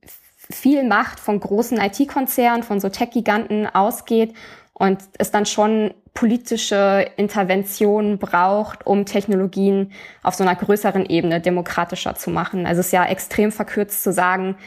viel 0.52 0.84
Macht 0.84 1.18
von 1.18 1.40
großen 1.40 1.78
IT-Konzernen, 1.78 2.64
von 2.64 2.82
so 2.82 2.90
Tech-Giganten 2.90 3.68
ausgeht 3.68 4.34
und 4.74 5.00
es 5.18 5.32
dann 5.32 5.46
schon 5.46 5.94
politische 6.14 7.10
Intervention 7.16 8.18
braucht, 8.18 8.86
um 8.86 9.06
Technologien 9.06 9.92
auf 10.24 10.36
so 10.36 10.44
einer 10.44 10.56
größeren 10.56 11.06
Ebene 11.06 11.40
demokratischer 11.40 12.16
zu 12.16 12.30
machen. 12.30 12.66
Also 12.66 12.82
es 12.82 12.88
ist 12.88 12.92
ja 12.94 13.06
extrem 13.06 13.52
verkürzt 13.52 14.04
zu 14.04 14.12
sagen, 14.12 14.58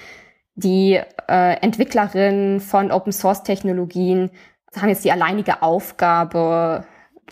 die 0.55 1.01
äh, 1.29 1.61
Entwicklerinnen 1.61 2.61
von 2.61 2.91
Open 2.93 3.13
Source 3.13 3.43
Technologien 3.43 4.31
haben 4.77 4.89
jetzt 4.89 5.05
die 5.05 5.13
alleinige 5.13 5.63
Aufgabe, 5.63 6.85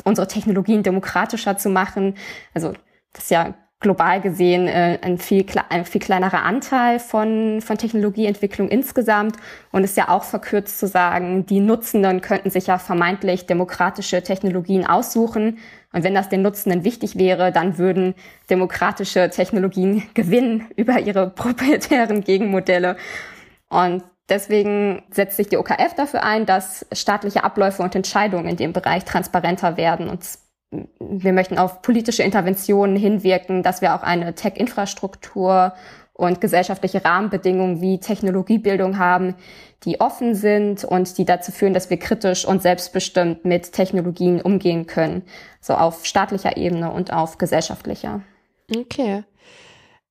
unsere 0.05 0.29
Technologien 0.29 0.83
demokratischer 0.83 1.57
zu 1.57 1.71
machen. 1.71 2.15
Also 2.55 2.73
das 3.13 3.25
ist 3.25 3.31
ja 3.31 3.55
global 3.83 4.21
gesehen 4.21 4.67
äh, 4.69 4.99
ein, 5.03 5.19
viel, 5.19 5.45
ein 5.69 5.85
viel 5.85 6.01
kleinerer 6.01 6.43
Anteil 6.43 6.99
von, 6.99 7.61
von 7.61 7.77
Technologieentwicklung 7.77 8.69
insgesamt 8.69 9.37
und 9.71 9.85
ist 9.85 9.97
ja 9.97 10.09
auch 10.09 10.25
verkürzt 10.25 10.79
zu 10.79 10.87
sagen, 10.87 11.45
die 11.45 11.61
Nutzenden 11.61 12.21
könnten 12.21 12.51
sich 12.51 12.69
ja 12.69 12.79
vermeintlich 12.79 13.47
demokratische 13.47 14.23
Technologien 14.23 14.87
aussuchen. 14.87 15.59
Und 15.93 16.05
wenn 16.05 16.15
das 16.15 16.31
den 16.31 16.43
Nutzenden 16.43 16.85
wichtig 16.85 17.19
wäre, 17.19 17.53
dann 17.53 17.77
würden 17.77 18.15
demokratische 18.49 19.29
Technologien 19.29 20.05
gewinnen 20.15 20.69
über 20.77 21.01
ihre 21.01 21.29
proprietären 21.29 22.23
Gegenmodelle. 22.23 22.97
Und 23.69 24.03
Deswegen 24.29 25.03
setzt 25.11 25.37
sich 25.37 25.49
die 25.49 25.59
OKF 25.59 25.95
dafür 25.95 26.23
ein, 26.23 26.47
dass 26.47 26.87
staatliche 26.93 27.45
Abläufe 27.45 27.83
und 27.83 27.95
Entscheidungen 27.95 28.49
in 28.49 28.57
dem 28.57 28.73
Bereich 28.73 29.05
transparenter 29.05 29.77
werden 29.77 30.09
und 30.09 30.23
wir 30.99 31.33
möchten 31.33 31.59
auf 31.59 31.83
politische 31.83 32.23
Interventionen 32.23 32.97
hinwirken, 32.97 33.63
dass 33.63 33.83
wir 33.83 33.95
auch 33.95 34.03
eine 34.03 34.35
Tech-Infrastruktur 34.35 35.75
und 36.15 36.41
gesellschaftliche 36.41 37.05
Rahmenbedingungen 37.05 37.81
wie 37.81 37.99
Technologiebildung 37.99 38.99
haben, 38.99 39.35
die 39.85 40.01
offen 40.01 40.35
sind 40.35 40.85
und 40.85 41.19
die 41.19 41.25
dazu 41.25 41.53
führen, 41.53 41.75
dass 41.75 41.91
wir 41.91 41.99
kritisch 41.99 42.45
und 42.45 42.63
selbstbestimmt 42.63 43.45
mit 43.45 43.73
Technologien 43.73 44.41
umgehen 44.41 44.87
können. 44.87 45.23
So 45.61 45.75
auf 45.75 46.07
staatlicher 46.07 46.57
Ebene 46.57 46.93
und 46.93 47.13
auf 47.13 47.39
gesellschaftlicher. 47.39 48.23
Okay. 48.75 49.25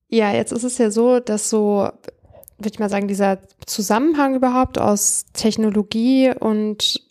Ja, 0.09 0.33
jetzt 0.33 0.51
ist 0.51 0.63
es 0.63 0.77
ja 0.77 0.91
so, 0.91 1.19
dass 1.19 1.49
so, 1.49 1.89
würde 2.57 2.73
ich 2.73 2.79
mal 2.79 2.89
sagen, 2.89 3.07
dieser 3.07 3.39
Zusammenhang 3.65 4.35
überhaupt 4.35 4.77
aus 4.77 5.25
Technologie 5.33 6.31
und 6.37 7.10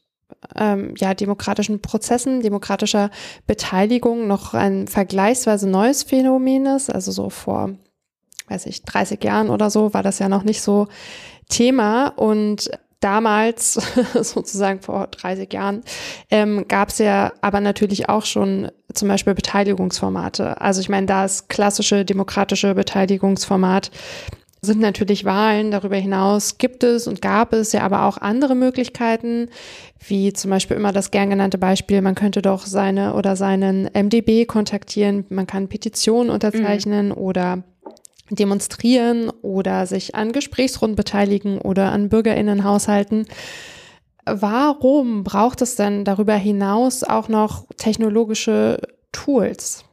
ähm, 0.57 0.95
ja, 0.99 1.15
demokratischen 1.15 1.81
Prozessen, 1.81 2.41
demokratischer 2.43 3.11
Beteiligung 3.47 4.27
noch 4.27 4.55
ein 4.55 4.89
vergleichsweise 4.89 5.69
neues 5.69 6.03
Phänomen 6.03 6.67
ist. 6.67 6.91
Also 6.91 7.13
so 7.13 7.31
vor, 7.31 7.71
weiß 8.49 8.67
ich, 8.67 8.83
30 8.83 9.23
Jahren 9.23 9.51
oder 9.51 9.71
so 9.71 9.95
war 9.95 10.03
das 10.03 10.19
ja 10.19 10.29
noch 10.29 10.43
nicht 10.43 10.63
so 10.63 10.89
Thema. 11.49 12.09
Und 12.09 12.71
damals, 13.01 13.75
sozusagen 14.15 14.81
vor 14.81 15.09
30 15.09 15.53
Jahren, 15.53 15.83
ähm, 16.31 16.67
gab 16.69 16.91
es 16.91 16.99
ja 16.99 17.33
aber 17.41 17.61
natürlich 17.61 18.09
auch 18.09 18.25
schon 18.25 18.71
zum 18.93 19.09
Beispiel 19.09 19.35
Beteiligungsformate. 19.35 20.61
Also 20.61 20.81
ich 20.81 20.89
meine, 20.89 21.07
das 21.07 21.49
klassische 21.49 22.05
demokratische 22.05 22.75
Beteiligungsformat 22.75 23.91
sind 24.63 24.81
natürlich 24.81 25.25
Wahlen. 25.25 25.71
Darüber 25.71 25.97
hinaus 25.97 26.59
gibt 26.59 26.85
es 26.85 27.07
und 27.07 27.23
gab 27.23 27.53
es 27.53 27.73
ja 27.73 27.83
aber 27.83 28.05
auch 28.05 28.19
andere 28.19 28.55
Möglichkeiten, 28.55 29.49
wie 30.07 30.33
zum 30.33 30.51
Beispiel 30.51 30.77
immer 30.77 30.93
das 30.93 31.11
gern 31.11 31.31
genannte 31.31 31.59
Beispiel, 31.59 32.03
man 32.03 32.15
könnte 32.15 32.43
doch 32.43 32.67
seine 32.67 33.15
oder 33.15 33.37
seinen 33.37 33.91
MDB 33.93 34.47
kontaktieren, 34.47 35.25
man 35.31 35.47
kann 35.47 35.69
Petitionen 35.69 36.31
unterzeichnen 36.31 37.09
mhm. 37.09 37.15
oder 37.15 37.63
demonstrieren 38.31 39.31
oder 39.43 39.87
sich 39.87 40.15
an 40.15 40.33
Gesprächsrunden 40.33 40.95
beteiligen 40.95 41.59
oder 41.59 41.91
an 41.91 42.09
Bürgerinnenhaushalten. 42.09 43.27
Warum 44.25 45.25
braucht 45.25 45.63
es 45.63 45.75
denn 45.75 46.05
darüber 46.05 46.35
hinaus 46.35 47.03
auch 47.03 47.29
noch 47.29 47.67
technologische 47.77 48.81
Tools? 49.11 49.85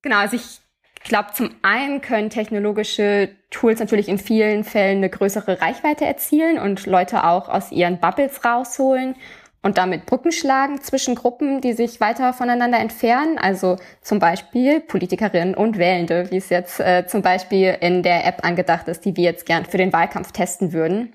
Genau, 0.00 0.16
also 0.16 0.36
ich 0.36 0.61
ich 1.02 1.08
glaube, 1.08 1.30
zum 1.34 1.50
einen 1.62 2.00
können 2.00 2.30
technologische 2.30 3.30
Tools 3.50 3.80
natürlich 3.80 4.08
in 4.08 4.18
vielen 4.18 4.64
Fällen 4.64 4.98
eine 4.98 5.10
größere 5.10 5.60
Reichweite 5.60 6.04
erzielen 6.04 6.58
und 6.58 6.86
Leute 6.86 7.24
auch 7.24 7.48
aus 7.48 7.72
ihren 7.72 7.98
Bubbles 7.98 8.44
rausholen 8.44 9.16
und 9.62 9.78
damit 9.78 10.06
Brücken 10.06 10.32
schlagen 10.32 10.80
zwischen 10.80 11.14
Gruppen, 11.14 11.60
die 11.60 11.72
sich 11.72 12.00
weiter 12.00 12.32
voneinander 12.32 12.78
entfernen. 12.78 13.38
Also 13.38 13.76
zum 14.00 14.18
Beispiel 14.18 14.80
Politikerinnen 14.80 15.54
und 15.54 15.78
Wählende, 15.78 16.30
wie 16.30 16.36
es 16.36 16.50
jetzt 16.50 16.80
äh, 16.80 17.06
zum 17.06 17.22
Beispiel 17.22 17.76
in 17.80 18.02
der 18.02 18.26
App 18.26 18.44
angedacht 18.44 18.88
ist, 18.88 19.04
die 19.04 19.16
wir 19.16 19.24
jetzt 19.24 19.46
gern 19.46 19.64
für 19.64 19.78
den 19.78 19.92
Wahlkampf 19.92 20.32
testen 20.32 20.72
würden. 20.72 21.14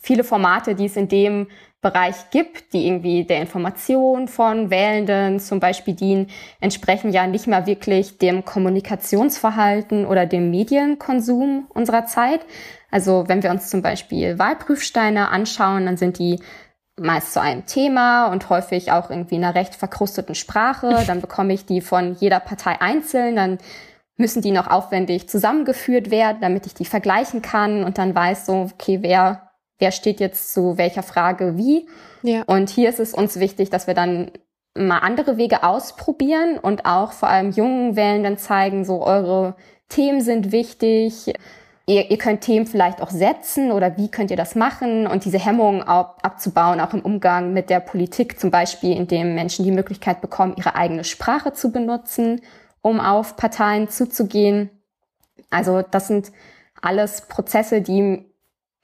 Viele 0.00 0.22
Formate, 0.22 0.76
die 0.76 0.86
es 0.86 0.96
in 0.96 1.08
dem 1.08 1.48
Bereich 1.80 2.30
gibt, 2.30 2.72
die 2.72 2.88
irgendwie 2.88 3.24
der 3.24 3.40
Information 3.40 4.26
von 4.26 4.68
Wählenden 4.68 5.38
zum 5.38 5.60
Beispiel 5.60 5.94
dienen, 5.94 6.26
entsprechen 6.60 7.12
ja 7.12 7.26
nicht 7.28 7.46
mehr 7.46 7.66
wirklich 7.66 8.18
dem 8.18 8.44
Kommunikationsverhalten 8.44 10.04
oder 10.04 10.26
dem 10.26 10.50
Medienkonsum 10.50 11.66
unserer 11.68 12.06
Zeit. 12.06 12.40
Also 12.90 13.24
wenn 13.28 13.44
wir 13.44 13.50
uns 13.50 13.70
zum 13.70 13.80
Beispiel 13.80 14.40
Wahlprüfsteine 14.40 15.28
anschauen, 15.28 15.86
dann 15.86 15.96
sind 15.96 16.18
die 16.18 16.40
meist 16.98 17.32
zu 17.32 17.40
einem 17.40 17.64
Thema 17.66 18.26
und 18.26 18.50
häufig 18.50 18.90
auch 18.90 19.08
irgendwie 19.08 19.36
in 19.36 19.44
einer 19.44 19.54
recht 19.54 19.76
verkrusteten 19.76 20.34
Sprache. 20.34 21.04
Dann 21.06 21.20
bekomme 21.20 21.52
ich 21.52 21.64
die 21.64 21.80
von 21.80 22.16
jeder 22.18 22.40
Partei 22.40 22.80
einzeln, 22.80 23.36
dann 23.36 23.58
müssen 24.16 24.42
die 24.42 24.50
noch 24.50 24.66
aufwendig 24.66 25.28
zusammengeführt 25.28 26.10
werden, 26.10 26.38
damit 26.40 26.66
ich 26.66 26.74
die 26.74 26.84
vergleichen 26.84 27.40
kann 27.40 27.84
und 27.84 27.98
dann 27.98 28.16
weiß 28.16 28.46
so, 28.46 28.68
okay, 28.74 28.98
wer 29.00 29.47
wer 29.78 29.92
steht 29.92 30.20
jetzt 30.20 30.52
zu 30.52 30.76
welcher 30.78 31.02
Frage 31.02 31.56
wie. 31.56 31.88
Ja. 32.22 32.42
Und 32.46 32.70
hier 32.70 32.88
ist 32.88 33.00
es 33.00 33.14
uns 33.14 33.38
wichtig, 33.38 33.70
dass 33.70 33.86
wir 33.86 33.94
dann 33.94 34.30
mal 34.74 34.98
andere 34.98 35.36
Wege 35.36 35.62
ausprobieren 35.62 36.58
und 36.58 36.84
auch 36.84 37.12
vor 37.12 37.28
allem 37.28 37.50
jungen 37.50 37.96
Wählenden 37.96 38.38
zeigen, 38.38 38.84
so 38.84 39.04
eure 39.04 39.56
Themen 39.88 40.20
sind 40.20 40.52
wichtig. 40.52 41.32
Ihr, 41.86 42.10
ihr 42.10 42.18
könnt 42.18 42.42
Themen 42.42 42.66
vielleicht 42.66 43.00
auch 43.00 43.10
setzen 43.10 43.72
oder 43.72 43.96
wie 43.96 44.10
könnt 44.10 44.30
ihr 44.30 44.36
das 44.36 44.54
machen 44.54 45.06
und 45.06 45.24
diese 45.24 45.38
Hemmungen 45.38 45.82
ab, 45.82 46.18
abzubauen, 46.22 46.80
auch 46.80 46.92
im 46.92 47.00
Umgang 47.00 47.54
mit 47.54 47.70
der 47.70 47.80
Politik, 47.80 48.38
zum 48.38 48.50
Beispiel, 48.50 48.94
indem 48.94 49.34
Menschen 49.34 49.64
die 49.64 49.72
Möglichkeit 49.72 50.20
bekommen, 50.20 50.54
ihre 50.56 50.74
eigene 50.74 51.04
Sprache 51.04 51.54
zu 51.54 51.72
benutzen, 51.72 52.42
um 52.82 53.00
auf 53.00 53.36
Parteien 53.36 53.88
zuzugehen. 53.88 54.70
Also 55.50 55.82
das 55.82 56.08
sind 56.08 56.30
alles 56.82 57.22
Prozesse, 57.22 57.80
die 57.80 58.27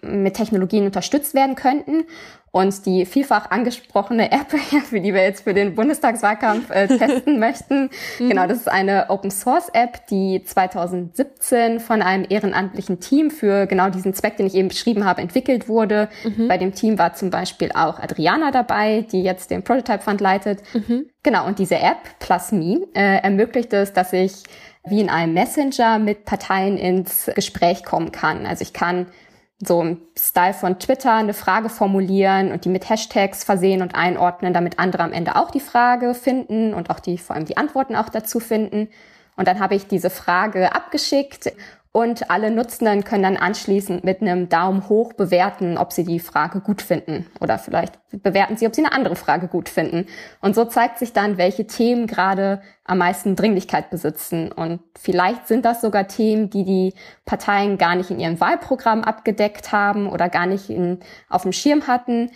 mit 0.05 0.35
Technologien 0.35 0.85
unterstützt 0.85 1.35
werden 1.35 1.55
könnten. 1.55 2.05
Und 2.51 2.87
die 2.87 3.05
vielfach 3.05 3.51
angesprochene 3.51 4.31
App, 4.31 4.53
für 4.89 5.01
die 5.01 5.13
wir 5.13 5.23
jetzt 5.23 5.43
für 5.43 5.55
den 5.55 5.75
Bundestagswahlkampf 5.75 6.71
äh, 6.71 6.87
testen 6.87 7.39
möchten, 7.41 7.91
mhm. 8.21 8.29
genau, 8.29 8.47
das 8.47 8.59
ist 8.59 8.69
eine 8.69 9.11
Open 9.11 9.33
Source 9.33 9.71
App, 9.73 10.07
die 10.07 10.41
2017 10.45 11.81
von 11.81 12.01
einem 12.01 12.25
ehrenamtlichen 12.29 13.01
Team 13.01 13.33
für 13.33 13.67
genau 13.67 13.91
diesen 13.91 14.15
Zweck, 14.15 14.37
den 14.37 14.47
ich 14.47 14.55
eben 14.55 14.69
beschrieben 14.69 15.05
habe, 15.05 15.21
entwickelt 15.21 15.69
wurde. 15.69 16.09
Mhm. 16.23 16.47
Bei 16.47 16.57
dem 16.57 16.73
Team 16.75 16.97
war 16.97 17.15
zum 17.15 17.31
Beispiel 17.31 17.73
auch 17.75 17.99
Adriana 17.99 18.53
dabei, 18.53 19.05
die 19.11 19.25
jetzt 19.25 19.51
den 19.51 19.65
Prototype 19.65 20.05
Fund 20.05 20.21
leitet. 20.21 20.63
Mhm. 20.75 21.07
Genau, 21.25 21.49
und 21.49 21.59
diese 21.59 21.81
App, 21.81 22.21
Plus 22.21 22.53
Me, 22.53 22.87
äh, 22.95 23.17
ermöglicht 23.21 23.73
es, 23.73 23.93
dass 23.93 24.13
ich 24.13 24.45
wie 24.87 25.01
in 25.01 25.09
einem 25.09 25.35
Messenger 25.35 25.99
mit 25.99 26.25
Parteien 26.25 26.77
ins 26.77 27.31
Gespräch 27.35 27.85
kommen 27.85 28.13
kann. 28.13 28.47
Also 28.47 28.63
ich 28.63 28.73
kann 28.73 29.07
so 29.65 29.81
im 29.83 30.01
Style 30.19 30.55
von 30.55 30.79
Twitter 30.79 31.13
eine 31.13 31.35
Frage 31.35 31.69
formulieren 31.69 32.53
und 32.53 32.65
die 32.65 32.69
mit 32.69 32.89
Hashtags 32.89 33.45
versehen 33.45 33.83
und 33.83 33.95
einordnen, 33.95 34.55
damit 34.55 34.79
andere 34.79 35.03
am 35.03 35.13
Ende 35.13 35.37
auch 35.37 35.51
die 35.51 35.61
Frage 35.61 36.15
finden 36.15 36.75
und 36.75 36.91
auch 36.91 37.01
die, 37.01 37.19
vor 37.19 37.37
allem 37.37 37.45
die 37.45 37.57
Antworten 37.57 37.97
auch 37.97 38.09
dazu 38.09 38.41
finden. 38.41 38.89
Und 39.37 39.49
dann 39.49 39.61
habe 39.61 39.75
ich 39.75 39.87
diese 39.87 40.11
Frage 40.11 40.75
abgeschickt 40.75 41.53
und 41.97 42.29
alle 42.29 42.51
Nutzenden 42.51 43.05
können 43.05 43.23
dann 43.23 43.37
anschließend 43.37 44.03
mit 44.03 44.21
einem 44.21 44.49
Daumen 44.49 44.89
hoch 44.89 45.13
bewerten, 45.13 45.79
ob 45.79 45.93
sie 45.93 46.03
die 46.03 46.19
Frage 46.19 46.61
gut 46.61 46.83
finden. 46.83 47.25
Oder 47.41 47.57
vielleicht 47.57 48.01
bewerten 48.11 48.57
sie, 48.57 48.67
ob 48.67 48.75
sie 48.75 48.85
eine 48.85 48.93
andere 48.93 49.15
Frage 49.15 49.47
gut 49.47 49.69
finden. 49.69 50.07
Und 50.41 50.57
so 50.57 50.65
zeigt 50.65 50.99
sich 50.99 51.13
dann, 51.13 51.39
welche 51.39 51.69
Themen 51.69 52.09
gerade 52.09 52.63
am 52.83 52.99
meisten 52.99 53.37
Dringlichkeit 53.37 53.91
besitzen. 53.91 54.51
Und 54.51 54.81
vielleicht 54.99 55.47
sind 55.47 55.65
das 55.65 55.83
sogar 55.83 56.09
Themen, 56.09 56.51
die 56.51 56.65
die 56.65 56.95
Parteien 57.27 57.79
gar 57.79 57.95
nicht 57.95 58.11
in 58.11 58.19
ihrem 58.19 58.41
Wahlprogramm 58.41 59.05
abgedeckt 59.05 59.71
haben 59.71 60.09
oder 60.09 60.29
gar 60.29 60.47
nicht 60.47 60.71
in, 60.71 60.99
auf 61.29 61.43
dem 61.43 61.53
Schirm 61.53 61.87
hatten. 61.87 62.33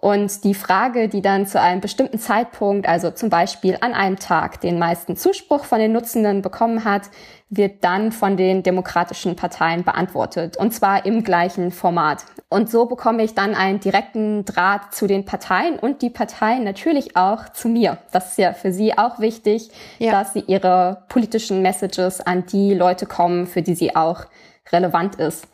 Und 0.00 0.44
die 0.44 0.54
Frage, 0.54 1.08
die 1.08 1.22
dann 1.22 1.46
zu 1.46 1.60
einem 1.60 1.80
bestimmten 1.80 2.20
Zeitpunkt, 2.20 2.88
also 2.88 3.10
zum 3.10 3.30
Beispiel 3.30 3.76
an 3.80 3.94
einem 3.94 4.16
Tag, 4.16 4.60
den 4.60 4.78
meisten 4.78 5.16
Zuspruch 5.16 5.64
von 5.64 5.80
den 5.80 5.92
Nutzenden 5.92 6.40
bekommen 6.40 6.84
hat, 6.84 7.10
wird 7.50 7.82
dann 7.82 8.12
von 8.12 8.36
den 8.36 8.62
demokratischen 8.62 9.34
Parteien 9.34 9.82
beantwortet. 9.82 10.56
Und 10.56 10.72
zwar 10.72 11.04
im 11.04 11.24
gleichen 11.24 11.72
Format. 11.72 12.24
Und 12.48 12.70
so 12.70 12.86
bekomme 12.86 13.24
ich 13.24 13.34
dann 13.34 13.54
einen 13.54 13.80
direkten 13.80 14.44
Draht 14.44 14.94
zu 14.94 15.08
den 15.08 15.24
Parteien 15.24 15.78
und 15.78 16.00
die 16.00 16.10
Parteien 16.10 16.62
natürlich 16.62 17.16
auch 17.16 17.48
zu 17.48 17.68
mir. 17.68 17.98
Das 18.12 18.30
ist 18.30 18.38
ja 18.38 18.52
für 18.52 18.72
sie 18.72 18.96
auch 18.96 19.18
wichtig, 19.18 19.70
ja. 19.98 20.12
dass 20.12 20.34
sie 20.34 20.44
ihre 20.46 21.02
politischen 21.08 21.60
Messages 21.60 22.20
an 22.20 22.46
die 22.46 22.72
Leute 22.72 23.06
kommen, 23.06 23.46
für 23.46 23.62
die 23.62 23.74
sie 23.74 23.96
auch 23.96 24.26
relevant 24.70 25.16
ist. 25.16 25.48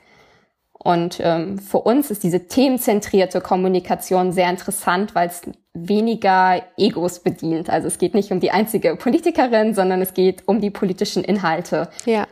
Und 0.78 1.18
ähm, 1.20 1.58
für 1.58 1.78
uns 1.78 2.10
ist 2.10 2.24
diese 2.24 2.46
themenzentrierte 2.46 3.40
Kommunikation 3.40 4.32
sehr 4.32 4.50
interessant, 4.50 5.14
weil 5.14 5.28
es 5.28 5.42
weniger 5.72 6.62
Egos 6.76 7.20
bedient. 7.20 7.70
Also 7.70 7.88
es 7.88 7.98
geht 7.98 8.14
nicht 8.14 8.30
um 8.30 8.40
die 8.40 8.50
einzige 8.50 8.96
Politikerin, 8.96 9.74
sondern 9.74 10.02
es 10.02 10.14
geht 10.14 10.46
um 10.46 10.60
die 10.60 10.70
politischen 10.70 11.24
Inhalte. 11.24 11.88
Ja. 12.04 12.26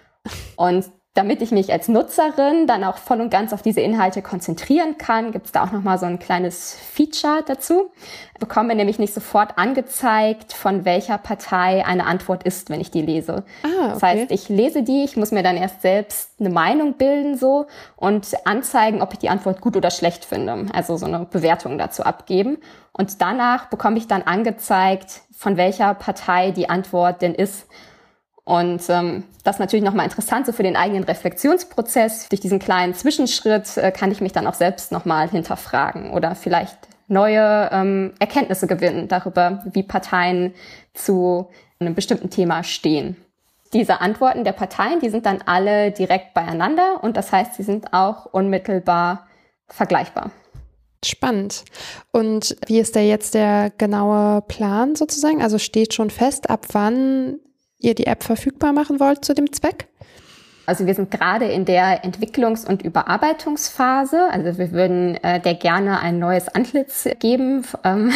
Und 0.56 0.90
damit 1.14 1.42
ich 1.42 1.50
mich 1.50 1.70
als 1.70 1.88
Nutzerin 1.88 2.66
dann 2.66 2.84
auch 2.84 2.96
voll 2.96 3.20
und 3.20 3.28
ganz 3.28 3.52
auf 3.52 3.60
diese 3.60 3.82
Inhalte 3.82 4.22
konzentrieren 4.22 4.96
kann, 4.96 5.30
gibt 5.32 5.46
es 5.46 5.52
da 5.52 5.64
auch 5.64 5.70
nochmal 5.70 5.98
so 5.98 6.06
ein 6.06 6.18
kleines 6.18 6.74
Feature 6.74 7.44
dazu. 7.46 7.90
Ich 8.32 8.40
bekomme 8.40 8.74
nämlich 8.74 8.98
nicht 8.98 9.12
sofort 9.12 9.58
angezeigt, 9.58 10.54
von 10.54 10.86
welcher 10.86 11.18
Partei 11.18 11.84
eine 11.84 12.06
Antwort 12.06 12.44
ist, 12.44 12.70
wenn 12.70 12.80
ich 12.80 12.90
die 12.90 13.02
lese. 13.02 13.44
Ah, 13.62 13.68
okay. 13.68 13.88
Das 13.92 14.02
heißt, 14.02 14.30
ich 14.30 14.48
lese 14.48 14.82
die, 14.82 15.04
ich 15.04 15.18
muss 15.18 15.32
mir 15.32 15.42
dann 15.42 15.58
erst 15.58 15.82
selbst 15.82 16.30
eine 16.40 16.48
Meinung 16.48 16.94
bilden 16.94 17.36
so 17.36 17.66
und 17.96 18.28
anzeigen, 18.46 19.02
ob 19.02 19.12
ich 19.12 19.18
die 19.18 19.28
Antwort 19.28 19.60
gut 19.60 19.76
oder 19.76 19.90
schlecht 19.90 20.24
finde. 20.24 20.66
Also 20.72 20.96
so 20.96 21.04
eine 21.04 21.26
Bewertung 21.26 21.76
dazu 21.76 22.04
abgeben. 22.04 22.56
Und 22.92 23.20
danach 23.20 23.66
bekomme 23.66 23.98
ich 23.98 24.06
dann 24.06 24.22
angezeigt, 24.22 25.20
von 25.30 25.58
welcher 25.58 25.92
Partei 25.92 26.52
die 26.52 26.70
Antwort 26.70 27.20
denn 27.20 27.34
ist. 27.34 27.66
Und 28.44 28.82
ähm, 28.88 29.24
das 29.44 29.56
ist 29.56 29.60
natürlich 29.60 29.84
nochmal 29.84 30.04
interessant 30.04 30.46
so 30.46 30.52
für 30.52 30.64
den 30.64 30.76
eigenen 30.76 31.04
Reflexionsprozess. 31.04 32.28
Durch 32.28 32.40
diesen 32.40 32.58
kleinen 32.58 32.94
Zwischenschritt 32.94 33.76
äh, 33.76 33.92
kann 33.92 34.10
ich 34.10 34.20
mich 34.20 34.32
dann 34.32 34.46
auch 34.46 34.54
selbst 34.54 34.90
nochmal 34.90 35.28
hinterfragen 35.28 36.10
oder 36.10 36.34
vielleicht 36.34 36.76
neue 37.06 37.68
ähm, 37.72 38.14
Erkenntnisse 38.18 38.66
gewinnen 38.66 39.06
darüber, 39.06 39.62
wie 39.72 39.82
Parteien 39.82 40.54
zu 40.94 41.50
einem 41.78 41.94
bestimmten 41.94 42.30
Thema 42.30 42.64
stehen. 42.64 43.16
Diese 43.72 44.00
Antworten 44.00 44.44
der 44.44 44.52
Parteien, 44.52 45.00
die 45.00 45.08
sind 45.08 45.24
dann 45.24 45.42
alle 45.46 45.92
direkt 45.92 46.34
beieinander 46.34 47.02
und 47.02 47.16
das 47.16 47.32
heißt, 47.32 47.54
sie 47.54 47.62
sind 47.62 47.92
auch 47.92 48.26
unmittelbar 48.26 49.28
vergleichbar. 49.68 50.30
Spannend. 51.04 51.64
Und 52.12 52.56
wie 52.66 52.78
ist 52.78 52.94
da 52.94 53.00
jetzt 53.00 53.34
der 53.34 53.70
genaue 53.76 54.42
Plan 54.42 54.94
sozusagen? 54.94 55.42
Also 55.42 55.58
steht 55.58 55.94
schon 55.94 56.10
fest, 56.10 56.50
ab 56.50 56.66
wann 56.72 57.40
ihr 57.82 57.94
die 57.94 58.06
App 58.06 58.22
verfügbar 58.22 58.72
machen 58.72 59.00
wollt 59.00 59.24
zu 59.24 59.34
dem 59.34 59.52
Zweck? 59.52 59.86
Also 60.64 60.86
wir 60.86 60.94
sind 60.94 61.10
gerade 61.10 61.46
in 61.46 61.64
der 61.64 62.04
Entwicklungs- 62.04 62.66
und 62.66 62.82
Überarbeitungsphase. 62.82 64.28
Also 64.30 64.58
wir 64.58 64.72
würden 64.72 65.16
äh, 65.22 65.40
der 65.40 65.54
gerne 65.54 66.00
ein 66.00 66.18
neues 66.18 66.48
Antlitz 66.48 67.08
geben. 67.18 67.64
Ähm, 67.84 68.12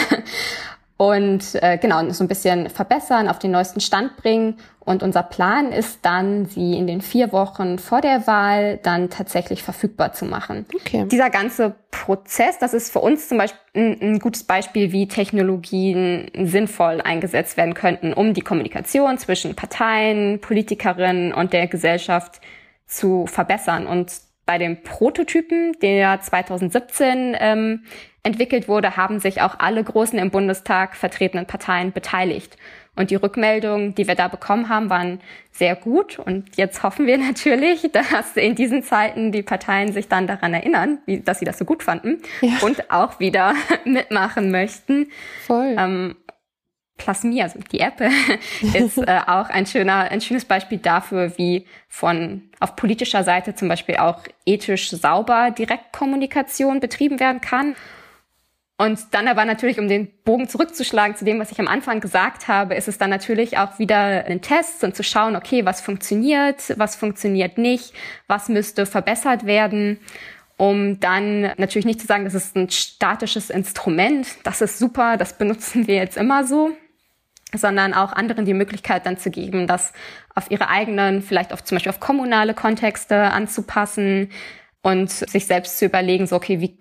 und 0.99 1.43
äh, 1.57 1.77
genau 1.77 2.09
so 2.11 2.25
ein 2.25 2.29
bisschen 2.29 2.71
verbessern, 2.71 3.29
auf 3.29 3.39
den 3.39 3.51
neuesten 3.51 3.81
Stand 3.81 4.17
bringen. 4.17 4.57
Und 4.81 5.03
unser 5.03 5.23
Plan 5.23 5.73
ist 5.73 5.99
dann, 6.03 6.47
sie 6.47 6.79
in 6.79 6.87
den 6.87 7.03
vier 7.03 7.33
Wochen 7.33 7.79
vor 7.79 8.01
der 8.01 8.27
Wahl 8.27 8.79
dann 8.83 9.11
tatsächlich 9.11 9.63
verfügbar 9.63 10.13
zu 10.15 10.25
machen. 10.25 10.65
Okay. 10.75 11.05
Dieser 11.11 11.29
ganze 11.29 11.75
Prozess, 11.91 12.59
das 12.59 12.73
ist 12.73 12.93
für 12.93 13.01
uns 13.01 13.29
zum 13.29 13.37
Beispiel 13.37 13.61
ein, 13.75 14.01
ein 14.01 14.19
gutes 14.21 14.45
Beispiel, 14.45 14.93
wie 14.93 15.07
Technologien 15.07 16.31
sinnvoll 16.45 17.03
eingesetzt 17.03 17.59
werden 17.59 17.75
könnten, 17.75 18.15
um 18.15 18.33
die 18.33 18.43
Kommunikation 18.43 19.19
zwischen 19.19 19.55
Parteien, 19.55 20.41
Politikerinnen 20.41 21.35
und 21.35 21.53
der 21.53 21.67
Gesellschaft 21.67 22.41
zu 22.87 23.27
verbessern. 23.27 23.87
Und 23.87 24.13
bei 24.47 24.57
dem 24.57 24.83
Prototypen, 24.83 25.77
der 25.83 26.21
2017 26.21 27.37
ähm, 27.39 27.85
entwickelt 28.27 28.67
wurde, 28.67 28.97
haben 28.97 29.21
sich 29.21 29.41
auch 29.41 29.59
alle 29.59 29.83
großen 29.83 30.19
im 30.19 30.31
Bundestag 30.31 30.97
vertretenen 30.97 31.47
Parteien 31.47 31.93
beteiligt. 31.93 32.57
Und 32.97 33.11
die 33.11 33.15
Rückmeldungen, 33.15 33.95
die 33.95 34.09
wir 34.09 34.15
da 34.15 34.27
bekommen 34.27 34.69
haben, 34.69 34.91
waren 34.91 35.21
sehr 35.53 35.77
gut. 35.77 36.19
Und 36.19 36.57
jetzt 36.57 36.83
hoffen 36.83 37.07
wir 37.07 37.19
natürlich, 37.31 37.91
dass 37.93 38.37
in 38.37 38.57
diesen 38.57 38.83
Zeiten 38.83 39.31
die 39.31 39.43
Parteien 39.43 39.93
sich 39.93 40.09
dann 40.09 40.27
daran 40.27 40.55
erinnern, 40.55 40.99
wie, 41.07 41.21
dass 41.21 41.39
sie 41.39 41.45
das 41.45 41.59
so 41.59 41.65
gut 41.65 41.83
fanden 41.83 42.21
ja. 42.41 42.55
und 42.63 42.91
auch 42.91 43.21
wieder 43.21 43.55
mitmachen 43.85 44.51
möchten. 44.51 45.09
Voll. 45.47 45.77
Ähm, 45.79 46.17
Plasmia, 46.99 47.45
also 47.45 47.59
die 47.71 47.81
App, 47.81 48.01
ist 48.75 48.99
äh, 48.99 49.21
auch 49.27 49.51
ein 49.51 49.67
schöner, 49.67 50.11
ein 50.11 50.23
schönes 50.23 50.47
Beispiel 50.47 50.79
dafür, 50.79 51.37
wie 51.37 51.67
von 51.89 52.51
auf 52.59 52.75
politischer 52.75 53.23
Seite 53.23 53.55
zum 53.55 53.69
Beispiel 53.69 53.97
auch 53.97 54.21
ethisch 54.47 54.91
sauber 54.91 55.51
Direktkommunikation 55.51 56.81
betrieben 56.81 57.21
werden 57.21 57.43
kann. 57.43 57.77
Und 58.79 58.99
dann 59.13 59.27
aber 59.27 59.47
natürlich, 59.47 59.79
um 59.79 59.89
den 59.89 60.09
Bogen 60.25 60.49
zurückzuschlagen 60.49 61.17
zu 61.17 61.25
dem, 61.25 61.39
was 61.41 61.51
ich 61.51 61.59
am 61.59 61.69
Anfang 61.69 62.01
gesagt 62.01 62.47
habe, 62.47 62.75
ist 62.75 62.89
es 62.89 62.99
dann 62.99 63.09
natürlich 63.09 63.57
auch 63.57 63.79
wieder 63.79 64.27
ein 64.27 64.43
Test 64.43 64.85
und 64.85 64.95
zu 64.95 65.03
schauen, 65.03 65.35
okay, 65.35 65.65
was 65.65 65.81
funktioniert, 65.81 66.79
was 66.79 66.95
funktioniert 66.95 67.57
nicht, 67.57 67.95
was 68.27 68.51
müsste 68.51 68.85
verbessert 68.85 69.47
werden, 69.47 69.99
um 70.59 71.01
dann 71.01 71.53
natürlich 71.57 71.87
nicht 71.87 72.01
zu 72.01 72.07
sagen, 72.07 72.25
das 72.25 72.35
ist 72.35 72.55
ein 72.55 72.69
statisches 72.69 73.49
Instrument, 73.49 74.27
das 74.45 74.61
ist 74.61 74.79
super, 74.79 75.17
das 75.17 75.39
benutzen 75.39 75.87
wir 75.87 75.97
jetzt 75.97 76.19
immer 76.19 76.45
so, 76.45 76.71
sondern 77.55 77.95
auch 77.95 78.13
anderen 78.13 78.45
die 78.45 78.55
Möglichkeit 78.55 79.07
dann 79.07 79.17
zu 79.17 79.31
geben, 79.31 79.67
das 79.67 79.95
auf 80.35 80.51
ihre 80.51 80.69
eigenen, 80.69 81.23
vielleicht 81.23 81.55
auf 81.55 81.65
zum 81.65 81.77
Beispiel 81.77 81.91
auf 81.91 82.01
kommunale 82.01 82.53
Kontexte 82.53 83.17
anzupassen 83.17 84.31
und 84.83 85.11
sich 85.11 85.47
selbst 85.47 85.79
zu 85.79 85.87
überlegen, 85.87 86.27
so 86.27 86.37
okay, 86.37 86.61
wie 86.61 86.77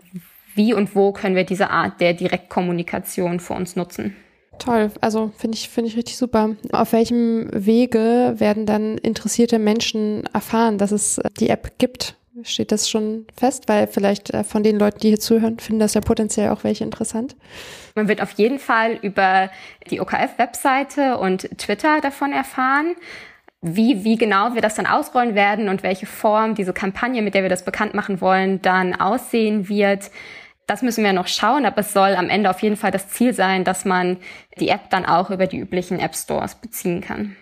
wie 0.55 0.73
und 0.73 0.95
wo 0.95 1.11
können 1.11 1.35
wir 1.35 1.43
diese 1.43 1.69
Art 1.69 2.01
der 2.01 2.13
Direktkommunikation 2.13 3.39
für 3.39 3.53
uns 3.53 3.75
nutzen. 3.75 4.15
Toll, 4.57 4.91
also 5.01 5.31
finde 5.37 5.57
ich, 5.57 5.69
finde 5.69 5.89
ich 5.89 5.97
richtig 5.97 6.17
super. 6.17 6.55
Auf 6.71 6.93
welchem 6.93 7.49
Wege 7.51 8.35
werden 8.37 8.65
dann 8.65 8.97
interessierte 8.97 9.59
Menschen 9.59 10.23
erfahren, 10.33 10.77
dass 10.77 10.91
es 10.91 11.21
die 11.39 11.49
App 11.49 11.77
gibt? 11.77 12.15
Steht 12.43 12.71
das 12.71 12.89
schon 12.89 13.25
fest? 13.37 13.67
Weil 13.67 13.87
vielleicht 13.87 14.33
äh, 14.33 14.43
von 14.43 14.61
den 14.61 14.77
Leuten, 14.77 14.99
die 14.99 15.09
hier 15.09 15.19
zuhören, 15.19 15.59
finden 15.59 15.79
das 15.79 15.93
ja 15.93 16.01
potenziell 16.01 16.49
auch 16.49 16.63
welche 16.63 16.83
interessant. 16.83 17.35
Man 17.95 18.09
wird 18.09 18.21
auf 18.21 18.31
jeden 18.31 18.59
Fall 18.59 18.99
über 19.01 19.49
die 19.89 20.01
OKF-Webseite 20.01 21.17
und 21.17 21.49
Twitter 21.57 22.01
davon 22.01 22.33
erfahren. 22.33 22.95
Wie, 23.61 24.03
wie 24.03 24.17
genau 24.17 24.53
wir 24.53 24.61
das 24.61 24.75
dann 24.75 24.85
ausrollen 24.85 25.33
werden 25.33 25.69
und 25.69 25.81
welche 25.81 26.05
Form 26.05 26.55
diese 26.55 26.73
Kampagne, 26.73 27.21
mit 27.21 27.33
der 27.33 27.41
wir 27.41 27.49
das 27.49 27.65
bekannt 27.65 27.93
machen 27.93 28.21
wollen, 28.21 28.61
dann 28.61 28.93
aussehen 28.93 29.69
wird, 29.69 30.11
das 30.67 30.81
müssen 30.81 31.03
wir 31.03 31.13
noch 31.13 31.27
schauen, 31.27 31.65
aber 31.65 31.79
es 31.79 31.93
soll 31.93 32.15
am 32.15 32.29
Ende 32.29 32.49
auf 32.49 32.61
jeden 32.61 32.77
Fall 32.77 32.91
das 32.91 33.09
Ziel 33.09 33.33
sein, 33.33 33.63
dass 33.63 33.85
man 33.85 34.17
die 34.59 34.69
App 34.69 34.89
dann 34.89 35.05
auch 35.05 35.29
über 35.29 35.47
die 35.47 35.57
üblichen 35.57 35.99
App 35.99 36.15
Stores 36.15 36.55
beziehen 36.55 37.01
kann. 37.01 37.35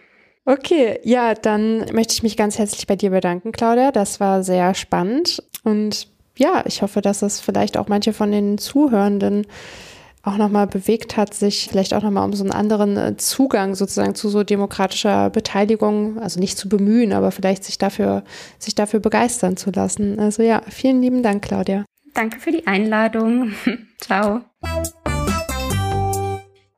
Okay, 0.45 0.99
ja, 1.03 1.33
dann 1.33 1.85
möchte 1.93 2.13
ich 2.13 2.23
mich 2.23 2.35
ganz 2.35 2.59
herzlich 2.59 2.85
bei 2.85 2.97
dir 2.97 3.11
bedanken, 3.11 3.53
Claudia. 3.53 3.91
Das 3.91 4.19
war 4.19 4.43
sehr 4.43 4.73
spannend 4.73 5.41
und 5.63 6.07
ja, 6.35 6.63
ich 6.65 6.81
hoffe, 6.81 7.01
dass 7.01 7.21
es 7.21 7.39
vielleicht 7.39 7.77
auch 7.77 7.87
manche 7.87 8.11
von 8.11 8.31
den 8.31 8.57
Zuhörenden 8.57 9.47
auch 10.23 10.37
nochmal 10.37 10.67
bewegt 10.67 11.17
hat, 11.17 11.33
sich 11.33 11.67
vielleicht 11.69 11.93
auch 11.93 12.01
nochmal 12.01 12.23
um 12.23 12.33
so 12.33 12.43
einen 12.43 12.53
anderen 12.53 12.97
äh, 12.97 13.17
Zugang 13.17 13.75
sozusagen 13.75 14.15
zu 14.15 14.29
so 14.29 14.43
demokratischer 14.43 15.29
Beteiligung, 15.29 16.17
also 16.17 16.39
nicht 16.39 16.57
zu 16.57 16.69
bemühen, 16.69 17.11
aber 17.11 17.31
vielleicht 17.31 17.65
sich 17.65 17.77
dafür, 17.77 18.23
sich 18.57 18.73
dafür 18.73 19.01
begeistern 19.01 19.57
zu 19.57 19.69
lassen. 19.71 20.19
Also 20.19 20.41
ja, 20.41 20.61
vielen 20.69 21.01
lieben 21.01 21.23
Dank, 21.23 21.43
Claudia. 21.43 21.83
Danke 22.13 22.39
für 22.39 22.51
die 22.51 22.67
Einladung. 22.67 23.53
Ciao. 23.99 24.41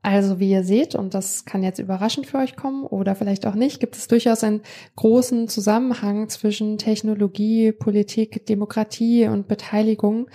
Also 0.02 0.40
wie 0.40 0.52
ihr 0.52 0.64
seht, 0.64 0.94
und 0.94 1.16
das 1.16 1.46
kann 1.46 1.64
jetzt 1.64 1.80
überraschend 1.80 2.28
für 2.28 2.38
euch 2.38 2.56
kommen 2.56 2.86
oder 2.86 3.16
vielleicht 3.16 3.48
auch 3.48 3.56
nicht, 3.56 3.80
gibt 3.80 3.96
es 3.96 4.08
durchaus 4.08 4.44
einen 4.44 4.62
großen 4.96 5.48
Zusammenhang 5.48 6.30
zwischen 6.30 6.78
Technologie, 6.78 7.72
Politik, 7.72 8.46
Demokratie 8.46 9.28
und 9.28 9.48
Beteiligung, 9.48 10.30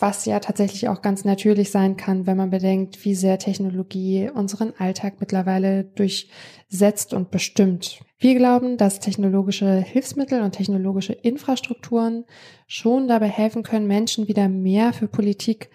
was 0.00 0.24
ja 0.24 0.40
tatsächlich 0.40 0.88
auch 0.88 1.02
ganz 1.02 1.24
natürlich 1.24 1.70
sein 1.70 1.96
kann, 1.96 2.26
wenn 2.26 2.36
man 2.36 2.50
bedenkt, 2.50 3.04
wie 3.04 3.14
sehr 3.14 3.38
Technologie 3.38 4.30
unseren 4.32 4.72
Alltag 4.78 5.14
mittlerweile 5.20 5.84
durchsetzt 5.84 7.14
und 7.14 7.30
bestimmt. 7.30 8.00
Wir 8.18 8.34
glauben, 8.34 8.76
dass 8.76 9.00
technologische 9.00 9.80
Hilfsmittel 9.80 10.42
und 10.42 10.52
technologische 10.52 11.12
Infrastrukturen 11.12 12.24
schon 12.66 13.08
dabei 13.08 13.28
helfen 13.28 13.62
können, 13.62 13.86
Menschen 13.86 14.28
wieder 14.28 14.48
mehr 14.48 14.92
für 14.92 15.08
Politik 15.08 15.70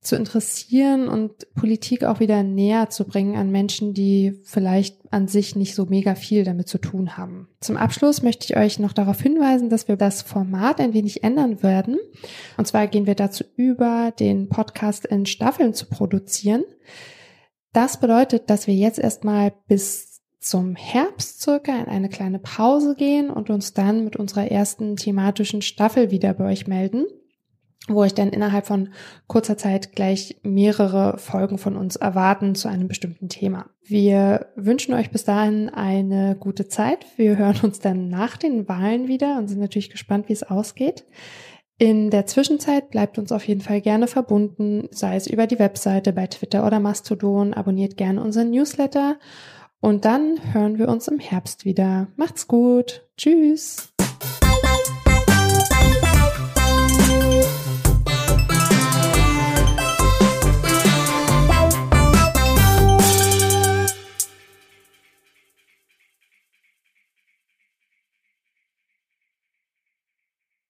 zu 0.00 0.16
interessieren 0.16 1.08
und 1.08 1.52
Politik 1.54 2.04
auch 2.04 2.20
wieder 2.20 2.42
näher 2.42 2.90
zu 2.90 3.04
bringen 3.04 3.36
an 3.36 3.50
Menschen, 3.50 3.92
die 3.92 4.40
vielleicht 4.44 4.96
an 5.12 5.26
sich 5.26 5.56
nicht 5.56 5.74
so 5.74 5.86
mega 5.86 6.14
viel 6.14 6.44
damit 6.44 6.68
zu 6.68 6.78
tun 6.78 7.16
haben. 7.16 7.48
Zum 7.60 7.76
Abschluss 7.76 8.22
möchte 8.22 8.44
ich 8.44 8.56
euch 8.56 8.78
noch 8.78 8.92
darauf 8.92 9.20
hinweisen, 9.20 9.68
dass 9.68 9.88
wir 9.88 9.96
das 9.96 10.22
Format 10.22 10.80
ein 10.80 10.94
wenig 10.94 11.24
ändern 11.24 11.62
werden. 11.62 11.98
Und 12.56 12.66
zwar 12.66 12.86
gehen 12.86 13.06
wir 13.06 13.16
dazu 13.16 13.44
über, 13.56 14.12
den 14.18 14.48
Podcast 14.48 15.06
in 15.06 15.26
Staffeln 15.26 15.74
zu 15.74 15.86
produzieren. 15.86 16.64
Das 17.72 17.98
bedeutet, 18.00 18.48
dass 18.48 18.66
wir 18.66 18.74
jetzt 18.74 18.98
erstmal 18.98 19.52
bis 19.66 20.22
zum 20.38 20.76
Herbst 20.76 21.42
circa 21.42 21.76
in 21.76 21.86
eine 21.86 22.08
kleine 22.08 22.38
Pause 22.38 22.94
gehen 22.94 23.30
und 23.30 23.50
uns 23.50 23.74
dann 23.74 24.04
mit 24.04 24.16
unserer 24.16 24.48
ersten 24.48 24.96
thematischen 24.96 25.60
Staffel 25.60 26.12
wieder 26.12 26.34
bei 26.34 26.44
euch 26.44 26.68
melden, 26.68 27.06
wo 27.88 28.02
euch 28.02 28.14
dann 28.14 28.30
innerhalb 28.30 28.66
von 28.66 28.90
kurzer 29.26 29.56
Zeit 29.56 29.92
gleich 29.92 30.36
mehrere 30.42 31.18
Folgen 31.18 31.58
von 31.58 31.76
uns 31.76 31.96
erwarten 31.96 32.54
zu 32.54 32.68
einem 32.68 32.88
bestimmten 32.88 33.28
Thema. 33.28 33.70
Wir 33.82 34.48
wünschen 34.56 34.94
euch 34.94 35.10
bis 35.10 35.24
dahin 35.24 35.68
eine 35.68 36.36
gute 36.38 36.68
Zeit. 36.68 37.06
Wir 37.16 37.36
hören 37.36 37.60
uns 37.62 37.80
dann 37.80 38.08
nach 38.08 38.36
den 38.36 38.68
Wahlen 38.68 39.08
wieder 39.08 39.38
und 39.38 39.48
sind 39.48 39.60
natürlich 39.60 39.90
gespannt, 39.90 40.28
wie 40.28 40.34
es 40.34 40.42
ausgeht. 40.42 41.04
In 41.78 42.10
der 42.10 42.24
Zwischenzeit 42.26 42.90
bleibt 42.90 43.18
uns 43.18 43.32
auf 43.32 43.46
jeden 43.46 43.60
Fall 43.60 43.82
gerne 43.82 44.06
verbunden, 44.06 44.88
sei 44.90 45.16
es 45.16 45.26
über 45.26 45.46
die 45.46 45.58
Webseite, 45.58 46.12
bei 46.14 46.26
Twitter 46.26 46.66
oder 46.66 46.80
Mastodon. 46.80 47.52
Abonniert 47.52 47.98
gerne 47.98 48.22
unseren 48.22 48.50
Newsletter 48.50 49.18
und 49.80 50.06
dann 50.06 50.38
hören 50.54 50.78
wir 50.78 50.88
uns 50.88 51.06
im 51.06 51.18
Herbst 51.18 51.66
wieder. 51.66 52.08
Macht's 52.16 52.48
gut. 52.48 53.06
Tschüss. 53.18 53.92